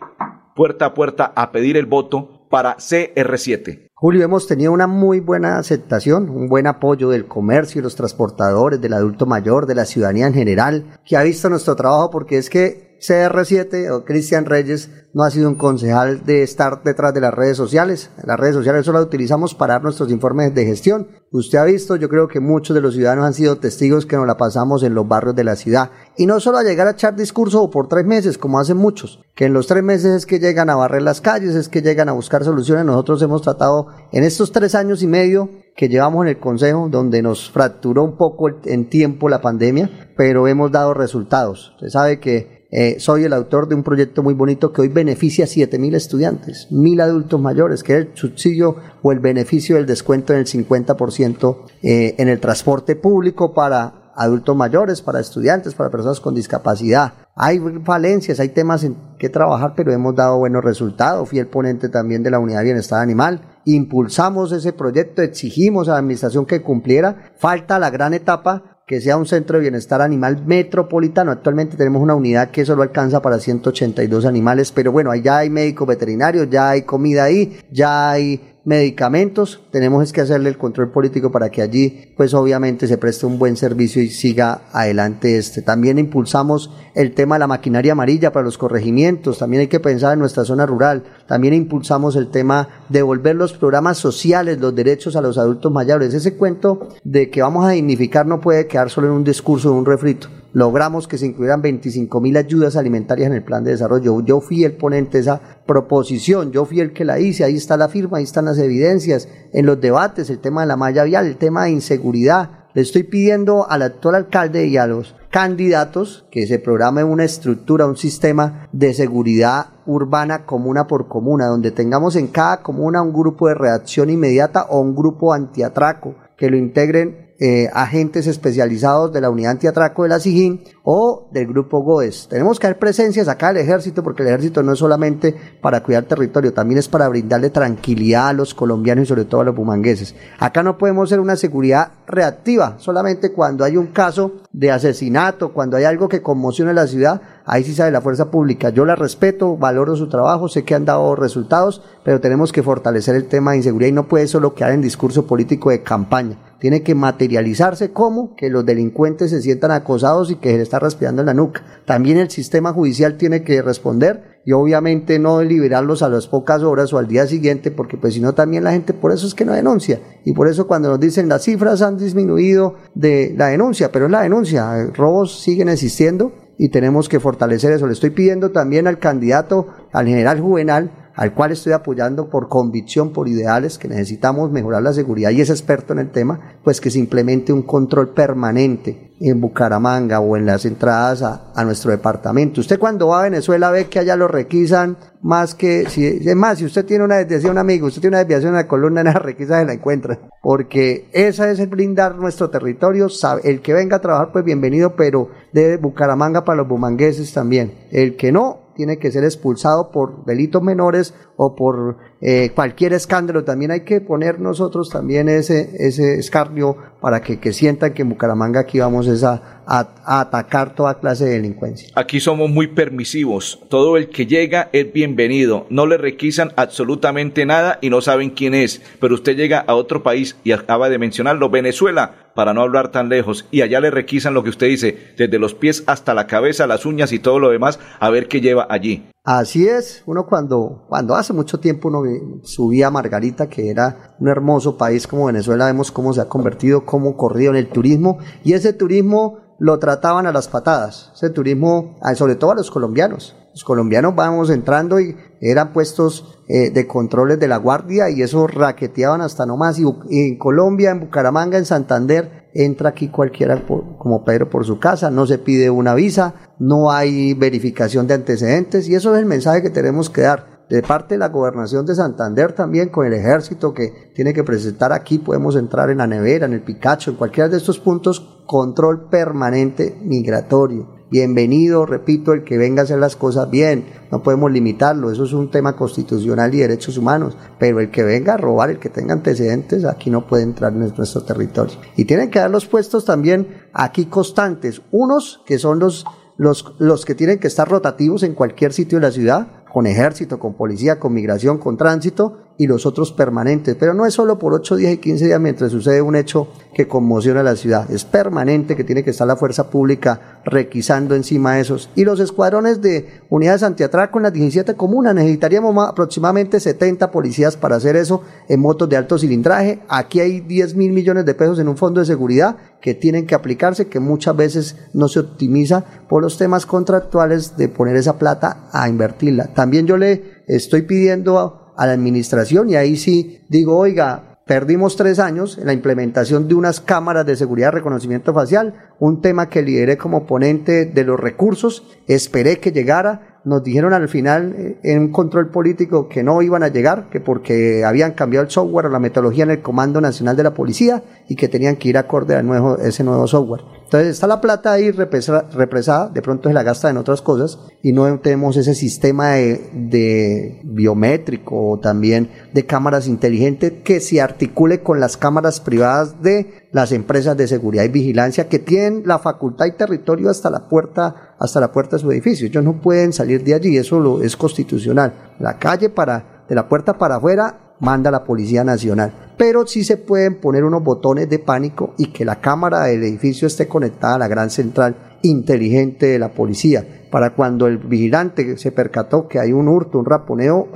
puerta 0.57 0.87
a 0.87 0.95
puerta 0.95 1.33
a 1.37 1.53
pedir 1.53 1.77
el 1.77 1.85
voto 1.85 2.47
para 2.49 2.79
CR7? 2.79 3.89
Julio, 3.93 4.25
hemos 4.25 4.47
tenido 4.47 4.73
una 4.73 4.87
muy 4.87 5.21
buena 5.21 5.59
aceptación, 5.59 6.31
un 6.31 6.49
buen 6.49 6.67
apoyo 6.67 7.11
del 7.11 7.27
comercio, 7.27 7.83
de 7.83 7.85
los 7.85 7.95
transportadores, 7.95 8.81
del 8.81 8.95
adulto 8.95 9.27
mayor, 9.27 9.67
de 9.67 9.75
la 9.75 9.85
ciudadanía 9.85 10.29
en 10.29 10.35
general, 10.35 10.99
que 11.05 11.19
ha 11.19 11.23
visto 11.23 11.51
nuestro 11.51 11.77
trabajo 11.77 12.09
porque 12.09 12.39
es 12.39 12.49
que 12.49 12.94
CR7 13.07 13.91
o 13.91 14.05
Cristian 14.05 14.47
Reyes 14.47 14.89
no 15.13 15.25
ha 15.25 15.31
sido 15.31 15.49
un 15.51 15.57
concejal 15.57 16.25
de 16.25 16.43
estar 16.43 16.83
detrás 16.83 17.13
de 17.13 17.21
las 17.21 17.35
redes 17.35 17.57
sociales. 17.57 18.11
Las 18.25 18.41
redes 18.41 18.55
sociales 18.55 18.87
solo 18.87 18.99
las 18.99 19.07
utilizamos 19.07 19.55
para 19.55 19.75
dar 19.75 19.83
nuestros 19.83 20.11
informes 20.11 20.55
de 20.55 20.65
gestión. 20.65 21.09
Usted 21.31 21.59
ha 21.59 21.65
visto, 21.65 21.97
yo 21.97 22.09
creo 22.09 22.29
que 22.29 22.41
muchos 22.41 22.75
de 22.75 22.81
los 22.81 22.95
ciudadanos 22.95 23.27
han 23.27 23.35
sido 23.35 23.59
testigos 23.59 24.07
que 24.07 24.17
nos 24.17 24.27
la 24.27 24.39
pasamos 24.39 24.83
en 24.83 24.95
los 24.95 25.07
barrios 25.07 25.37
de 25.37 25.45
la 25.45 25.55
ciudad. 25.55 25.91
Y 26.17 26.25
no 26.25 26.41
solo 26.41 26.59
a 26.59 26.63
llegar 26.63 26.87
a 26.87 26.93
echar 26.93 27.15
discurso 27.15 27.71
por 27.71 27.89
tres 27.89 28.07
meses, 28.07 28.39
como 28.39 28.59
hacen 28.59 28.79
muchos, 28.79 29.21
que 29.35 29.45
en 29.45 29.53
los 29.53 29.67
tres 29.67 29.85
meses 29.85 30.15
es 30.15 30.27
que 30.27 30.39
llegan 30.39 30.71
a 30.71 30.77
barrer 30.77 31.03
las 31.03 31.21
calles, 31.21 31.55
es 31.55 31.69
que 31.69 31.83
llegan 31.83 32.09
a 32.09 32.12
buscar 32.12 32.43
soluciones. 32.43 32.87
Nosotros 32.87 33.21
hemos 33.21 33.43
tratado 33.43 33.89
en 34.12 34.25
estos 34.25 34.50
tres 34.50 34.75
años 34.75 35.03
y 35.03 35.07
medio 35.07 35.50
que 35.77 35.89
llevamos 35.89 36.23
en 36.23 36.29
el 36.29 36.39
Consejo, 36.39 36.89
donde 36.91 37.21
nos 37.21 37.50
fracturó 37.50 38.03
un 38.03 38.17
poco 38.17 38.49
en 38.65 38.89
tiempo 38.89 39.29
la 39.29 39.43
pandemia, 39.43 40.12
pero 40.17 40.49
hemos 40.49 40.73
dado 40.73 40.95
resultados. 40.95 41.73
Usted 41.75 41.89
sabe 41.89 42.21
que 42.21 42.63
eh, 42.70 42.96
soy 42.99 43.25
el 43.25 43.32
autor 43.32 43.69
de 43.69 43.75
un 43.75 43.82
proyecto 43.82 44.22
muy 44.22 44.34
bonito 44.34 44.72
que 44.72 44.82
hoy 44.82 44.88
beneficia 44.88 45.44
a 45.44 45.49
7.000 45.49 45.94
estudiantes, 45.94 46.69
1.000 46.70 47.02
adultos 47.02 47.40
mayores, 47.40 47.82
que 47.82 47.94
es 47.94 48.06
el 48.06 48.11
subsidio 48.14 48.76
o 49.02 49.12
el 49.12 49.20
beneficio 49.20 49.76
del 49.76 49.87
descuento 49.87 50.32
en 50.32 50.40
el 50.40 50.46
50% 50.46 51.56
eh, 51.82 52.14
en 52.19 52.28
el 52.28 52.40
transporte 52.40 52.96
público 52.96 53.55
para 53.55 54.05
adultos 54.16 54.56
mayores, 54.56 55.02
para 55.02 55.20
estudiantes, 55.20 55.75
para 55.75 55.90
personas 55.90 56.20
con 56.20 56.34
discapacidad. 56.34 57.14
Hay 57.34 57.61
falencias, 57.84 58.38
hay 58.38 58.50
temas 58.50 58.84
en 58.84 58.96
que 59.19 59.28
trabajar, 59.28 59.75
pero 59.76 59.93
hemos 59.93 60.14
dado 60.14 60.38
buenos 60.38 60.62
resultados. 60.62 61.28
Fui 61.28 61.38
el 61.38 61.49
ponente 61.49 61.88
también 61.88 62.22
de 62.22 62.31
la 62.31 62.38
Unidad 62.38 62.58
de 62.58 62.64
Bienestar 62.64 63.00
Animal. 63.00 63.40
Impulsamos 63.64 64.52
ese 64.52 64.72
proyecto, 64.72 65.22
exigimos 65.22 65.88
a 65.88 65.93
la 65.93 65.99
Administración 65.99 66.46
que 66.46 66.62
cumpliera. 66.62 67.32
Falta 67.37 67.78
la 67.78 67.90
gran 67.90 68.14
etapa 68.14 68.74
que 68.87 69.01
sea 69.01 69.17
un 69.17 69.27
centro 69.27 69.57
de 69.57 69.63
bienestar 69.63 70.03
animal 70.03 70.45
metropolitano. 70.45 71.31
Actualmente 71.31 71.77
tenemos 71.77 72.03
una 72.03 72.15
unidad 72.15 72.51
que 72.51 72.65
solo 72.65 72.83
alcanza 72.83 73.23
para 73.23 73.39
182 73.39 74.27
animales, 74.27 74.73
pero 74.73 74.93
bueno, 74.93 75.11
allá 75.11 75.39
hay 75.39 75.51
médicos 75.51 75.89
veterinarios, 75.89 76.49
ya 76.51 76.71
hay 76.71 76.83
comida 76.83 77.25
ahí, 77.25 77.59
ya 77.71 78.11
hay 78.11 78.54
medicamentos, 78.64 79.61
tenemos 79.70 80.12
que 80.12 80.20
hacerle 80.20 80.49
el 80.49 80.58
control 80.58 80.90
político 80.90 81.31
para 81.31 81.50
que 81.50 81.62
allí, 81.62 82.12
pues 82.16 82.32
obviamente 82.34 82.87
se 82.87 82.99
preste 82.99 83.26
un 83.26 83.38
buen 83.38 83.56
servicio 83.56 84.02
y 84.02 84.08
siga 84.08 84.62
adelante 84.72 85.37
este. 85.37 85.62
También 85.62 85.99
impulsamos 85.99 86.70
el 86.94 87.12
tema 87.12 87.34
de 87.37 87.40
la 87.40 87.46
maquinaria 87.46 87.93
amarilla 87.93 88.32
para 88.32 88.44
los 88.44 88.58
corregimientos, 88.58 89.38
también 89.38 89.62
hay 89.62 89.69
que 89.69 89.81
pensar 89.81 90.14
en 90.14 90.20
nuestra 90.20 90.44
zona 90.44 90.66
rural, 90.66 91.05
también 91.26 91.55
impulsamos 91.55 92.16
el 92.16 92.31
tema 92.31 92.84
de 92.88 93.02
volver 93.02 93.37
los 93.37 93.52
programas 93.52 93.99
sociales, 93.99 94.61
los 94.61 94.75
derechos 94.75 95.16
a 95.16 95.20
los 95.20 95.38
adultos 95.38 95.72
mayores. 95.72 96.14
Ese 96.14 96.37
cuento 96.37 96.88
de 97.05 97.31
que 97.31 97.43
vamos 97.43 97.66
a 97.66 97.70
dignificar 97.70 98.26
no 98.26 98.40
puede 98.40 98.66
quedar 98.66 98.90
solo 98.90 99.08
en 99.08 99.12
un 99.14 99.25
discurso 99.25 99.70
de 99.70 99.76
un 99.76 99.87
refrito 99.87 100.28
logramos 100.55 101.09
que 101.09 101.19
se 101.19 101.27
incluyeran 101.27 101.61
25 101.61 102.21
mil 102.21 102.37
ayudas 102.37 102.77
alimentarias 102.77 103.27
en 103.27 103.35
el 103.35 103.43
plan 103.43 103.65
de 103.65 103.73
desarrollo. 103.73 104.23
Yo 104.23 104.41
fui 104.41 104.65
el 104.65 104.73
ponente 104.73 105.19
de 105.19 105.23
esa 105.23 105.41
proposición, 105.67 106.53
yo 106.53 106.65
fui 106.65 106.81
el 106.81 106.93
que 106.93 107.05
la 107.05 107.19
hice, 107.19 107.45
ahí 107.45 107.56
está 107.56 107.77
la 107.77 107.89
firma, 107.89 108.19
ahí 108.19 108.25
están 108.25 108.47
las 108.47 108.59
evidencias, 108.59 109.29
en 109.53 109.67
los 109.67 109.81
debates, 109.81 110.31
el 110.31 110.39
tema 110.39 110.62
de 110.62 110.69
la 110.69 110.77
malla 110.77 111.05
vial, 111.05 111.27
el 111.27 111.37
tema 111.37 111.65
de 111.65 111.73
inseguridad. 111.73 112.51
Le 112.73 112.83
estoy 112.83 113.03
pidiendo 113.03 113.69
al 113.69 113.83
actual 113.83 114.15
alcalde 114.15 114.67
y 114.67 114.77
a 114.77 114.87
los 114.87 115.15
candidatos 115.31 116.25
que 116.31 116.47
se 116.47 116.61
programe 116.61 117.03
una 117.03 117.25
estructura, 117.25 117.87
un 117.87 117.97
sistema 117.97 118.69
de 118.73 118.95
seguridad 118.95 119.67
urbana 119.87 120.47
comuna 120.47 120.87
por 120.87 121.09
comuna, 121.09 121.47
donde 121.47 121.73
tengamos 121.73 122.15
en 122.15 122.29
cada 122.29 122.62
comuna 122.62 123.03
un 123.03 123.12
grupo 123.12 123.49
de 123.49 123.55
reacción 123.55 124.11
inmediata 124.11 124.67
o 124.71 124.81
un 124.81 124.95
grupo 124.95 125.33
antiatraco, 125.33 126.15
que 126.37 126.50
lo 126.50 126.57
integren 126.57 127.24
eh, 127.46 127.69
agentes 127.75 128.26
especializados 128.26 129.12
de 129.12 129.20
la 129.20 129.29
unidad 129.29 129.50
antiatraco 129.50 130.05
de 130.05 130.08
la 130.08 130.19
SIGIN 130.19 130.64
o 130.82 131.29
del 131.31 131.46
grupo 131.46 131.82
GOES. 131.82 132.29
Tenemos 132.31 132.58
que 132.58 132.69
haber 132.69 132.79
presencias 132.79 133.29
acá 133.29 133.49
del 133.49 133.58
ejército 133.58 134.02
porque 134.02 134.23
el 134.23 134.31
ejército 134.31 134.62
no 134.62 134.73
es 134.73 134.79
solamente 134.79 135.37
para 135.61 135.82
cuidar 135.82 136.05
territorio, 136.05 136.55
también 136.55 136.79
es 136.79 136.88
para 136.88 137.06
brindarle 137.06 137.50
tranquilidad 137.50 138.29
a 138.29 138.32
los 138.32 138.55
colombianos 138.55 139.05
y 139.05 139.08
sobre 139.08 139.26
todo 139.26 139.43
a 139.43 139.44
los 139.44 139.55
bumangueses. 139.55 140.14
Acá 140.38 140.62
no 140.62 140.79
podemos 140.79 141.11
ser 141.11 141.20
una 141.20 141.37
seguridad 141.37 141.93
reactiva, 142.06 142.76
solamente 142.79 143.32
cuando 143.32 143.62
hay 143.62 143.76
un 143.76 143.88
caso 143.88 144.37
de 144.50 144.70
asesinato, 144.70 145.52
cuando 145.52 145.76
hay 145.76 145.85
algo 145.85 146.08
que 146.08 146.23
conmocione 146.23 146.73
la 146.73 146.87
ciudad, 146.87 147.20
ahí 147.44 147.62
sí 147.62 147.75
sabe 147.75 147.90
la 147.90 148.00
fuerza 148.00 148.31
pública. 148.31 148.70
Yo 148.70 148.87
la 148.87 148.97
respeto, 148.97 149.58
valoro 149.58 149.97
su 149.97 150.08
trabajo, 150.08 150.49
sé 150.49 150.64
que 150.64 150.75
han 150.75 150.87
dado 150.87 151.14
resultados, 151.14 151.82
pero 152.05 152.23
tenemos 152.23 152.52
que 152.52 152.62
fortalecer 152.62 153.17
el 153.17 153.26
tema 153.26 153.50
de 153.50 153.58
inseguridad 153.58 153.90
y 153.90 153.93
no 153.93 154.08
puede 154.08 154.29
solo 154.29 154.55
quedar 154.55 154.73
en 154.73 154.81
discurso 154.81 155.26
político 155.26 155.69
de 155.69 155.82
campaña 155.82 156.38
tiene 156.64 156.82
que 156.82 156.94
materializarse 156.94 157.93
como 157.93 158.34
que 158.37 158.49
los 158.49 158.64
delincuentes 158.64 159.28
se 159.28 159.43
sientan 159.43 159.70
acosados 159.70 160.31
y 160.31 160.37
que 160.37 160.49
se 160.49 160.55
les 160.55 160.62
está 160.62 160.78
respirando 160.78 161.20
en 161.20 161.26
la 161.26 161.34
nuca. 161.34 161.62
También 161.84 162.16
el 162.16 162.31
sistema 162.31 162.72
judicial 162.72 163.19
tiene 163.19 163.43
que 163.43 163.61
responder 163.61 164.40
y 164.46 164.52
obviamente 164.52 165.19
no 165.19 165.43
liberarlos 165.43 166.02
a 166.02 166.08
las 166.08 166.26
pocas 166.26 166.62
horas 166.62 166.90
o 166.94 166.96
al 166.96 167.06
día 167.06 167.26
siguiente, 167.26 167.70
porque 167.70 167.99
pues 167.99 168.14
si 168.14 168.22
no 168.22 168.32
también 168.32 168.64
la 168.64 168.72
gente, 168.72 168.94
por 168.94 169.12
eso 169.12 169.26
es 169.26 169.34
que 169.34 169.44
no 169.44 169.52
denuncia. 169.52 170.00
Y 170.25 170.32
por 170.32 170.49
eso 170.49 170.66
cuando 170.66 170.88
nos 170.88 170.99
dicen 170.99 171.28
las 171.28 171.43
cifras 171.43 171.82
han 171.82 171.99
disminuido 171.99 172.76
de 172.94 173.34
la 173.37 173.49
denuncia, 173.49 173.93
pero 173.93 174.06
es 174.06 174.11
la 174.11 174.22
denuncia, 174.22 174.87
robos 174.94 175.43
siguen 175.43 175.69
existiendo 175.69 176.32
y 176.56 176.70
tenemos 176.70 177.11
que 177.11 177.20
fortalecer 177.20 177.72
eso. 177.72 177.87
Le 177.87 177.93
estoy 177.93 178.08
pidiendo 178.08 178.52
también 178.52 178.87
al 178.87 178.99
candidato, 178.99 179.66
al 179.93 180.06
general 180.06 180.40
Juvenal, 180.40 181.04
al 181.14 181.32
cual 181.34 181.52
estoy 181.52 181.72
apoyando 181.72 182.28
por 182.28 182.49
convicción, 182.49 183.12
por 183.12 183.28
ideales, 183.28 183.78
que 183.78 183.88
necesitamos 183.88 184.50
mejorar 184.50 184.82
la 184.82 184.93
seguridad 184.93 185.31
y 185.31 185.40
es 185.40 185.50
experto 185.50 185.93
en 185.93 186.00
el 186.00 186.11
tema, 186.11 186.58
pues 186.64 186.81
que 186.81 186.90
se 186.90 186.99
implemente 186.99 187.52
un 187.52 187.62
control 187.62 188.11
permanente 188.11 189.12
en 189.20 189.40
Bucaramanga 189.40 190.20
o 190.20 190.37
en 190.37 190.44
las 190.44 190.64
entradas 190.64 191.22
a, 191.22 191.64
nuestro 191.64 191.93
departamento. 191.93 192.61
Usted 192.61 192.78
cuando 192.78 193.08
va 193.08 193.20
a 193.20 193.22
Venezuela 193.25 193.70
ve 193.70 193.87
que 193.87 194.00
allá 194.00 194.16
lo 194.16 194.28
requisan 194.28 194.99
más 195.22 195.55
que, 195.55 195.88
si, 195.88 196.05
es 196.05 196.37
más, 196.37 196.58
si 196.58 196.66
usted 196.66 196.84
tiene 196.84 197.05
una 197.05 197.16
desviación, 197.16 197.56
amigo, 197.56 197.87
usted 197.87 198.02
tiene 198.02 198.16
una 198.16 198.25
desviación 198.25 198.50
en 198.50 198.56
la 198.56 198.69
columna, 198.69 199.00
en 199.02 199.06
la 199.06 199.14
requisa 199.14 199.61
se 199.61 199.66
la 199.66 199.72
encuentra, 199.72 200.19
porque 200.43 201.08
esa 201.12 201.50
es 201.50 201.61
el 201.61 201.69
blindar 201.69 202.16
nuestro 202.16 202.50
territorio, 202.50 203.06
el 203.44 203.62
que 203.62 203.72
venga 203.72 203.96
a 203.96 204.00
trabajar 204.00 204.32
pues 204.32 204.44
bienvenido, 204.44 204.94
pero 204.96 205.31
de 205.52 205.76
Bucaramanga 205.76 206.44
para 206.44 206.58
los 206.58 206.69
bumangueses 206.69 207.32
también, 207.32 207.72
el 207.90 208.16
que 208.16 208.32
no, 208.32 208.63
tiene 208.75 208.99
que 208.99 209.11
ser 209.11 209.25
expulsado 209.25 209.91
por 209.91 210.25
delitos 210.25 210.62
menores 210.62 211.15
o 211.37 211.55
por 211.55 211.97
eh, 212.21 212.50
cualquier 212.55 212.93
escándalo. 212.93 213.44
También 213.44 213.71
hay 213.71 213.81
que 213.81 214.00
poner 214.00 214.41
nosotros 214.41 214.88
también 214.91 215.29
ese, 215.29 215.71
ese 215.79 216.19
escarnio 216.19 216.76
para 217.00 217.21
que, 217.21 217.38
que 217.38 217.53
sientan 217.53 217.94
que 217.94 218.03
en 218.03 218.11
Bucaramanga 218.11 218.61
aquí 218.61 218.79
vamos 218.79 219.09
a, 219.25 219.62
a, 219.67 220.21
atacar 220.21 220.75
toda 220.75 220.99
clase 221.00 221.25
de 221.25 221.32
delincuencia. 221.32 221.88
Aquí 221.94 222.21
somos 222.21 222.50
muy 222.50 222.69
permisivos. 222.69 223.61
Todo 223.69 223.97
el 223.97 224.09
que 224.09 224.26
llega 224.26 224.69
es 224.73 224.93
bienvenido. 224.93 225.67
No 225.71 225.87
le 225.87 225.99
requisan 225.99 226.53
absolutamente 226.56 227.47
nada 227.47 227.79
y 227.81 227.91
no 227.91 228.00
saben 228.00 228.31
quién 228.31 228.55
es. 228.55 228.82
Pero 229.00 229.15
usted 229.15 229.37
llega 229.37 229.61
a 229.61 229.75
otro 229.75 230.03
país 230.03 230.37
y 230.44 230.53
acaba 230.53 230.88
de 230.88 230.99
mencionarlo, 230.99 231.50
Venezuela, 231.50 232.24
para 232.35 232.55
no 232.55 232.63
hablar 232.63 232.91
tan 232.91 233.09
lejos, 233.09 233.47
y 233.51 233.63
allá 233.63 233.81
le 233.81 233.91
requisan 233.91 234.35
lo 234.35 234.43
que 234.43 234.51
usted 234.51 234.69
dice, 234.69 235.15
desde 235.17 235.39
los 235.39 235.55
pies 235.55 235.85
hasta 235.87 236.15
la 236.15 236.27
cabeza, 236.27 236.67
las 236.67 236.87
uñas 236.87 237.13
y 237.13 237.19
todo 237.19 237.39
lo 237.39 237.51
demás, 237.51 237.79
a 238.01 238.11
ver 238.11 238.29
qué 238.29 238.41
lleva 238.41 238.67
allí. 238.69 239.09
Así 239.25 239.67
es, 239.67 240.03
uno 240.07 240.27
cuando, 240.27 240.85
cuando 240.89 241.15
hace 241.15 241.33
mucho 241.33 241.59
tiempo 241.59 241.89
uno 241.89 242.03
subía 242.43 242.89
a 242.89 242.91
Margarita, 242.91 243.49
que 243.49 243.71
era 243.71 244.17
un 244.21 244.29
hermoso 244.29 244.77
país 244.77 245.07
como 245.07 245.27
Venezuela, 245.27 245.67
vemos 245.67 245.91
cómo 245.91 246.13
se 246.13 246.21
ha 246.21 246.29
convertido, 246.29 246.85
cómo 246.85 247.17
corrido 247.17 247.53
en 247.53 247.57
el 247.57 247.69
turismo, 247.69 248.19
y 248.43 248.53
ese 248.53 248.73
turismo 248.73 249.39
lo 249.59 249.79
trataban 249.79 250.27
a 250.27 250.33
las 250.33 250.49
patadas, 250.49 251.11
ese 251.15 251.31
turismo, 251.31 251.97
sobre 252.17 252.35
todo 252.35 252.53
a 252.53 252.57
los 252.57 252.71
colombianos. 252.71 253.37
Los 253.53 253.63
colombianos 253.63 254.17
vamos 254.17 254.51
entrando 254.51 254.99
y 254.99 255.17
eran 255.41 255.73
puestos 255.73 256.34
eh, 256.46 256.70
de 256.70 256.87
controles 256.87 257.41
de 257.41 257.49
la 257.49 257.56
guardia 257.56 258.11
y 258.11 258.20
eso 258.20 258.46
raqueteaban 258.46 259.23
hasta 259.23 259.46
nomás. 259.46 259.79
Y, 259.79 259.85
en 260.11 260.37
Colombia, 260.37 260.91
en 260.91 261.00
Bucaramanga, 261.00 261.56
en 261.56 261.64
Santander, 261.64 262.50
entra 262.52 262.91
aquí 262.91 263.08
cualquiera 263.08 263.64
como 263.99 264.25
Pedro 264.25 264.50
por 264.50 264.64
su 264.64 264.79
casa, 264.79 265.11
no 265.11 265.26
se 265.26 265.38
pide 265.38 265.70
una 265.70 265.94
visa, 265.94 266.35
no 266.58 266.91
hay 266.91 267.35
verificación 267.35 268.06
de 268.06 268.14
antecedentes 268.14 268.88
y 268.88 268.94
eso 268.94 269.14
es 269.14 269.20
el 269.20 269.26
mensaje 269.26 269.62
que 269.62 269.70
tenemos 269.70 270.11
que 270.11 270.20
dar. 270.20 270.55
De 270.69 270.82
parte 270.82 271.14
de 271.14 271.19
la 271.19 271.29
gobernación 271.29 271.85
de 271.85 271.94
Santander 271.94 272.52
también 272.52 272.88
con 272.88 273.06
el 273.06 273.12
ejército 273.12 273.75
que 273.75 274.12
tiene 274.14 274.32
que 274.32 274.44
presentar 274.44 274.93
aquí, 274.93 275.19
podemos 275.19 275.56
entrar 275.56 275.90
en 275.90 275.99
la 275.99 276.06
nevera, 276.06 276.47
en 276.47 276.55
el 276.55 276.62
Picacho, 276.62 277.11
en 277.11 277.17
cualquiera 277.17 277.50
de 277.50 277.58
estos 277.58 277.79
puntos, 277.79 278.43
control 278.47 279.08
permanente 279.11 279.99
migratorio 280.02 281.04
bienvenido, 281.14 281.87
repito, 281.87 282.32
el 282.32 282.43
que 282.43 282.58
venga 282.58 282.82
a 282.82 282.84
hacer 282.87 282.99
las 282.99 283.14
cosas 283.14 283.49
bien, 283.49 283.84
no 284.11 284.20
podemos 284.25 284.50
limitarlo, 284.50 285.12
eso 285.12 285.22
es 285.22 285.32
un 285.32 285.49
tema 285.49 285.76
constitucional 285.76 286.52
y 286.52 286.59
derechos 286.59 286.99
humanos, 286.99 287.37
pero 287.56 287.78
el 287.78 287.92
que 287.92 288.02
venga 288.02 288.35
a 288.35 288.37
robar, 288.37 288.71
el 288.71 288.80
que 288.80 288.88
tenga 288.88 289.12
antecedentes, 289.12 289.85
aquí 289.85 290.11
no 290.11 290.26
puede 290.26 290.42
entrar 290.42 290.73
en 290.73 290.80
nuestro 290.80 291.23
territorio. 291.23 291.76
Y 291.97 292.06
tienen 292.06 292.33
que 292.33 292.40
dar 292.40 292.50
los 292.50 292.66
puestos 292.66 293.04
también 293.04 293.47
aquí 293.73 294.06
constantes, 294.06 294.83
unos 294.90 295.40
que 295.47 295.61
son 295.61 295.78
los, 295.78 296.04
los, 296.37 296.75
los 296.80 297.04
que 297.04 297.14
tienen 297.14 297.38
que 297.38 297.47
estar 297.47 297.68
rotativos 297.68 298.25
en 298.25 298.35
cualquier 298.35 298.73
sitio 298.73 298.99
de 298.99 299.06
la 299.06 299.12
ciudad, 299.12 299.47
con 299.73 299.87
ejército, 299.87 300.40
con 300.40 300.54
policía, 300.54 300.99
con 300.99 301.14
migración, 301.14 301.59
con 301.59 301.76
tránsito, 301.76 302.38
y 302.56 302.66
los 302.66 302.87
otros 302.87 303.12
permanentes. 303.12 303.76
Pero 303.78 303.94
no 303.94 304.06
es 304.06 304.14
solo 304.14 304.38
por 304.38 304.54
8 304.54 304.76
días 304.76 304.92
y 304.92 304.99
15 304.99 305.26
días 305.26 305.40
mientras 305.40 305.73
sucede 305.73 306.02
un 306.02 306.16
hecho 306.16 306.49
que 306.75 306.88
conmociona 306.88 307.42
la 307.42 307.56
ciudad. 307.56 307.90
Es 307.90 308.04
permanente 308.04 308.76
que 308.76 308.84
tiene 308.84 309.02
que 309.02 309.11
estar 309.11 309.26
la 309.26 309.37
fuerza 309.37 309.70
pública 309.70 310.40
requisando 310.44 311.14
encima 311.14 311.58
esos. 311.58 311.90
Y 311.94 312.04
los 312.04 312.20
escuadrones 312.20 312.80
de 312.80 313.23
unidades 313.30 313.62
antiatraco 313.62 314.18
en 314.18 314.25
las 314.25 314.32
17 314.32 314.75
comunas. 314.75 315.14
Necesitaríamos 315.14 315.75
aproximadamente 315.88 316.61
70 316.61 317.11
policías 317.11 317.56
para 317.56 317.76
hacer 317.76 317.96
eso 317.96 318.23
en 318.49 318.61
motos 318.61 318.88
de 318.88 318.96
alto 318.96 319.18
cilindraje. 319.18 319.80
Aquí 319.88 320.20
hay 320.20 320.40
10 320.40 320.76
mil 320.76 320.92
millones 320.92 321.25
de 321.25 321.34
pesos 321.34 321.58
en 321.58 321.68
un 321.68 321.76
fondo 321.76 322.00
de 322.00 322.06
seguridad 322.06 322.56
que 322.80 322.94
tienen 322.94 323.26
que 323.26 323.34
aplicarse, 323.34 323.88
que 323.88 324.00
muchas 324.00 324.37
veces 324.37 324.76
no 324.92 325.08
se 325.08 325.20
optimiza 325.20 325.84
por 326.08 326.23
los 326.23 326.37
temas 326.37 326.66
contractuales 326.66 327.56
de 327.56 327.68
poner 327.68 327.96
esa 327.96 328.18
plata 328.18 328.68
a 328.73 328.88
invertirla. 328.88 329.54
También 329.54 329.87
yo 329.87 329.96
le 329.96 330.44
estoy 330.46 330.82
pidiendo 330.82 331.38
a 331.38 331.63
la 331.78 331.93
administración 331.93 332.71
y 332.71 332.76
ahí 332.76 332.97
sí 332.97 333.45
digo, 333.49 333.76
oiga, 333.76 334.40
perdimos 334.47 334.97
tres 334.97 335.19
años 335.19 335.59
en 335.59 335.66
la 335.66 335.73
implementación 335.73 336.49
de 336.49 336.54
unas 336.54 336.81
cámaras 336.81 337.26
de 337.26 337.37
seguridad 337.37 337.69
de 337.69 337.78
reconocimiento 337.78 338.35
facial, 338.35 338.75
un 338.99 339.21
tema 339.21 339.49
que 339.49 339.62
lideré 339.62 339.97
como 339.97 340.26
ponente 340.26 340.85
de 340.85 341.04
los 341.04 341.19
recursos, 341.19 341.85
esperé 342.07 342.61
que 342.61 342.73
llegara, 342.73 343.34
nos 343.45 343.63
dijeron 343.63 343.93
al 343.93 344.09
final 344.09 344.55
eh, 344.57 344.79
en 344.83 345.01
un 345.01 345.13
control 345.13 345.51
político 345.51 346.09
que 346.09 346.23
no 346.23 346.41
iban 346.43 346.63
a 346.63 346.69
llegar, 346.69 347.09
que 347.11 347.21
porque 347.21 347.85
habían 347.85 348.13
cambiado 348.13 348.45
el 348.45 348.51
software 348.51 348.87
o 348.87 348.89
la 348.89 348.99
metodología 348.99 349.45
en 349.45 349.51
el 349.51 349.63
Comando 349.63 350.01
Nacional 350.01 350.37
de 350.37 350.43
la 350.43 350.55
Policía 350.55 351.03
y 351.29 351.37
que 351.37 351.49
tenían 351.49 351.77
que 351.77 351.89
ir 351.89 351.99
acorde 351.99 352.35
a 352.35 352.43
nuevo, 352.43 352.79
ese 352.79 353.05
nuevo 353.05 353.27
software. 353.27 353.63
Entonces 353.85 354.09
está 354.09 354.27
la 354.27 354.41
plata 354.41 354.73
ahí 354.73 354.91
represada, 354.91 356.09
de 356.09 356.23
pronto 356.23 356.49
se 356.49 356.55
la 356.55 356.63
gasta 356.63 356.91
en 356.91 356.97
otras 356.97 357.23
cosas 357.23 357.59
y 357.83 357.93
no 357.93 358.19
tenemos 358.19 358.57
ese 358.57 358.75
sistema 358.75 359.33
de, 359.33 359.71
de 359.73 360.61
biométrico 360.65 361.71
o 361.71 361.79
también 361.79 362.31
de 362.53 362.67
cámaras 362.67 363.07
inteligentes 363.07 363.73
que 363.85 364.01
se 364.01 364.21
articule 364.21 364.81
con 364.81 365.01
las 365.01 365.17
cámaras 365.17 365.61
privadas 365.61 366.23
de 366.23 366.63
las 366.75 366.90
empresas 366.90 367.37
de 367.37 367.47
seguridad 367.47 367.85
y 367.85 367.88
vigilancia 367.88 368.49
que 368.49 368.59
tienen 368.59 369.04
la 369.07 369.21
facultad 369.21 369.66
y 369.66 369.76
territorio 369.76 370.28
hasta 370.28 370.50
la 370.50 370.69
puerta, 370.69 371.37
hasta 371.38 371.61
la 371.61 371.71
puerta 371.71 371.95
de 371.95 372.02
su 372.02 372.11
edificio. 372.11 372.49
Ellos 372.49 372.64
no 372.64 372.81
pueden 372.81 373.12
salir 373.12 373.45
de 373.45 373.54
allí, 373.54 373.76
eso 373.76 374.00
lo, 374.00 374.21
es 374.21 374.37
constitucional. 374.37 375.37
La 375.38 375.57
calle 375.57 375.88
para, 375.88 376.45
de 376.49 376.54
la 376.57 376.69
puerta 376.69 376.99
para 376.99 377.16
afuera 377.16 377.76
manda 377.78 378.11
la 378.11 378.25
Policía 378.25 378.64
Nacional. 378.64 379.12
Pero 379.38 379.69
sí 379.69 379.85
se 379.85 379.99
pueden 379.99 380.40
poner 380.40 380.64
unos 380.64 380.83
botones 380.83 381.31
de 381.31 381.38
pánico 381.38 381.95
y 381.97 382.07
que 382.07 382.25
la 382.25 382.40
cámara 382.40 382.83
del 382.83 383.04
edificio 383.04 383.47
esté 383.47 383.69
conectada 383.69 384.16
a 384.16 384.19
la 384.19 384.28
gran 384.28 384.50
central 384.50 384.97
inteligente 385.23 386.07
de 386.07 386.19
la 386.19 386.31
policía 386.31 386.85
para 387.12 387.35
cuando 387.35 387.69
el 387.69 387.78
vigilante 387.78 388.59
se 388.59 388.73
percató 388.73 389.28
que 389.28 389.38
hay 389.38 389.52
un 389.52 389.69
hurto, 389.69 390.00
un 390.00 390.07
raponeo, 390.07 390.69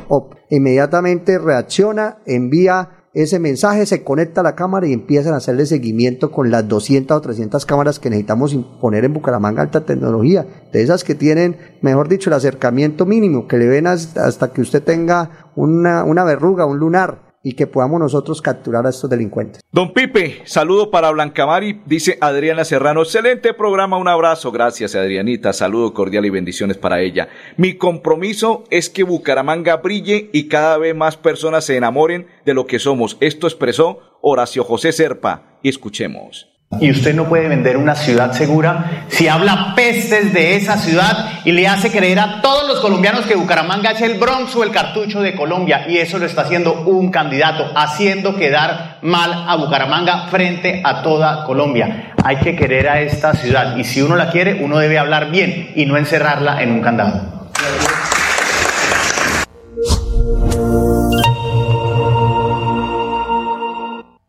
inmediatamente 0.48 1.38
reacciona, 1.38 2.18
envía 2.24 2.97
ese 3.14 3.38
mensaje, 3.38 3.86
se 3.86 4.04
conecta 4.04 4.40
a 4.40 4.44
la 4.44 4.54
cámara 4.54 4.86
y 4.86 4.92
empiezan 4.92 5.34
a 5.34 5.38
hacerle 5.38 5.66
seguimiento 5.66 6.30
con 6.30 6.50
las 6.50 6.68
200 6.68 7.16
o 7.16 7.20
300 7.20 7.64
cámaras 7.66 7.98
que 7.98 8.10
necesitamos 8.10 8.56
poner 8.80 9.04
en 9.04 9.14
Bucaramanga 9.14 9.62
alta 9.62 9.84
tecnología, 9.84 10.46
de 10.72 10.82
esas 10.82 11.04
que 11.04 11.14
tienen, 11.14 11.56
mejor 11.80 12.08
dicho, 12.08 12.30
el 12.30 12.34
acercamiento 12.34 13.06
mínimo, 13.06 13.48
que 13.48 13.58
le 13.58 13.66
ven 13.66 13.86
hasta, 13.86 14.52
que 14.52 14.60
usted 14.60 14.82
tenga 14.82 15.50
una, 15.56 16.04
una 16.04 16.24
verruga, 16.24 16.66
un 16.66 16.78
lunar 16.78 17.27
y 17.48 17.54
que 17.54 17.66
podamos 17.66 17.98
nosotros 17.98 18.42
capturar 18.42 18.84
a 18.84 18.90
estos 18.90 19.08
delincuentes. 19.08 19.62
Don 19.72 19.94
Pipe, 19.94 20.42
saludo 20.44 20.90
para 20.90 21.10
Blancamari, 21.10 21.80
dice 21.86 22.18
Adriana 22.20 22.62
Serrano, 22.62 23.00
excelente 23.00 23.54
programa, 23.54 23.96
un 23.96 24.06
abrazo, 24.06 24.52
gracias 24.52 24.94
Adrianita, 24.94 25.54
saludo 25.54 25.94
cordial 25.94 26.26
y 26.26 26.30
bendiciones 26.30 26.76
para 26.76 27.00
ella. 27.00 27.30
Mi 27.56 27.78
compromiso 27.78 28.64
es 28.68 28.90
que 28.90 29.02
Bucaramanga 29.02 29.76
brille 29.78 30.28
y 30.34 30.48
cada 30.48 30.76
vez 30.76 30.94
más 30.94 31.16
personas 31.16 31.64
se 31.64 31.78
enamoren 31.78 32.26
de 32.44 32.52
lo 32.52 32.66
que 32.66 32.78
somos. 32.78 33.16
Esto 33.20 33.46
expresó 33.46 34.00
Horacio 34.20 34.62
José 34.62 34.92
Serpa. 34.92 35.58
Escuchemos. 35.62 36.57
Y 36.80 36.90
usted 36.90 37.14
no 37.14 37.24
puede 37.24 37.48
vender 37.48 37.78
una 37.78 37.94
ciudad 37.94 38.32
segura 38.32 39.06
si 39.08 39.26
habla 39.26 39.72
pestes 39.74 40.34
de 40.34 40.54
esa 40.54 40.76
ciudad 40.76 41.40
y 41.46 41.52
le 41.52 41.66
hace 41.66 41.90
creer 41.90 42.20
a 42.20 42.42
todos 42.42 42.68
los 42.68 42.80
colombianos 42.80 43.24
que 43.24 43.36
Bucaramanga 43.36 43.92
es 43.92 44.02
el 44.02 44.18
Bronx 44.18 44.54
o 44.54 44.62
el 44.62 44.70
cartucho 44.70 45.22
de 45.22 45.34
Colombia. 45.34 45.86
Y 45.88 45.96
eso 45.96 46.18
lo 46.18 46.26
está 46.26 46.42
haciendo 46.42 46.82
un 46.82 47.10
candidato, 47.10 47.72
haciendo 47.74 48.36
quedar 48.36 48.98
mal 49.00 49.46
a 49.48 49.56
Bucaramanga 49.56 50.26
frente 50.28 50.82
a 50.84 51.02
toda 51.02 51.44
Colombia. 51.44 52.12
Hay 52.22 52.36
que 52.36 52.54
querer 52.54 52.86
a 52.88 53.00
esta 53.00 53.32
ciudad 53.32 53.76
y 53.78 53.84
si 53.84 54.02
uno 54.02 54.14
la 54.14 54.30
quiere, 54.30 54.62
uno 54.62 54.78
debe 54.78 54.98
hablar 54.98 55.30
bien 55.30 55.72
y 55.74 55.86
no 55.86 55.96
encerrarla 55.96 56.62
en 56.62 56.72
un 56.72 56.80
candado. 56.82 57.48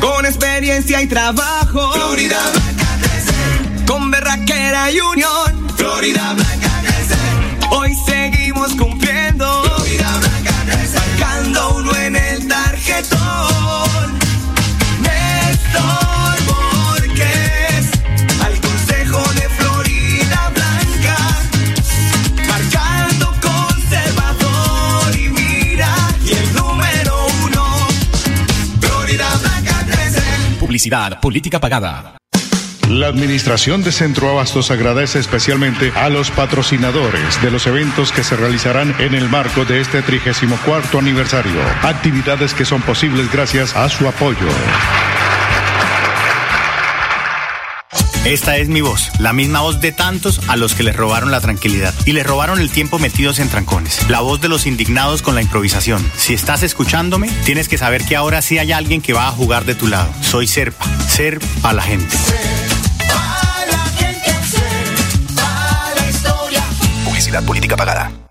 Con 0.00 0.26
experiencia 0.26 1.02
y 1.02 1.06
trabajo. 1.06 1.92
Florida 1.92 2.38
Blanca 2.52 2.98
crece. 3.00 3.84
Con 3.86 4.10
berraquera 4.10 4.90
y 4.90 5.00
unión. 5.00 5.68
Florida 5.76 6.34
Blanca 6.34 6.82
crece. 6.82 7.16
Hoy 7.70 7.94
seguimos 8.06 8.72
cumpliendo. 8.74 9.62
Florida 9.64 10.18
Blanca 10.18 10.54
crece. 10.66 10.98
Marcando 10.98 11.74
uno 11.76 11.96
en 11.96 12.16
el 12.16 12.48
tarjetón. 12.48 14.18
Néstor 15.02 16.07
Política 31.20 31.60
pagada. 31.60 32.16
La 32.88 33.08
Administración 33.08 33.84
de 33.84 33.92
Centro 33.92 34.30
Abastos 34.30 34.70
agradece 34.70 35.18
especialmente 35.18 35.92
a 35.94 36.08
los 36.08 36.30
patrocinadores 36.30 37.42
de 37.42 37.50
los 37.50 37.66
eventos 37.66 38.12
que 38.12 38.24
se 38.24 38.36
realizarán 38.36 38.94
en 38.98 39.14
el 39.14 39.28
marco 39.28 39.66
de 39.66 39.82
este 39.82 40.00
34 40.00 40.98
aniversario. 40.98 41.60
Actividades 41.82 42.54
que 42.54 42.64
son 42.64 42.80
posibles 42.80 43.30
gracias 43.30 43.76
a 43.76 43.90
su 43.90 44.08
apoyo. 44.08 44.48
Esta 48.24 48.56
es 48.58 48.68
mi 48.68 48.80
voz, 48.80 49.10
la 49.18 49.32
misma 49.32 49.60
voz 49.60 49.80
de 49.80 49.92
tantos 49.92 50.40
a 50.48 50.56
los 50.56 50.74
que 50.74 50.82
les 50.82 50.94
robaron 50.94 51.30
la 51.30 51.40
tranquilidad 51.40 51.94
y 52.04 52.12
les 52.12 52.26
robaron 52.26 52.60
el 52.60 52.70
tiempo 52.70 52.98
metidos 52.98 53.38
en 53.38 53.48
trancones. 53.48 54.08
La 54.08 54.20
voz 54.20 54.40
de 54.40 54.48
los 54.48 54.66
indignados 54.66 55.22
con 55.22 55.34
la 55.34 55.42
improvisación. 55.42 56.04
Si 56.16 56.34
estás 56.34 56.62
escuchándome, 56.62 57.30
tienes 57.44 57.68
que 57.68 57.78
saber 57.78 58.04
que 58.04 58.16
ahora 58.16 58.42
sí 58.42 58.58
hay 58.58 58.72
alguien 58.72 59.00
que 59.00 59.12
va 59.12 59.28
a 59.28 59.32
jugar 59.32 59.64
de 59.64 59.74
tu 59.74 59.86
lado. 59.86 60.12
Soy 60.20 60.46
Serpa, 60.46 60.84
ser 61.08 61.38
a 61.62 61.72
la 61.72 61.82
gente. 61.82 62.14
Publicidad 67.04 67.44
política 67.44 67.76
pagada. 67.76 68.17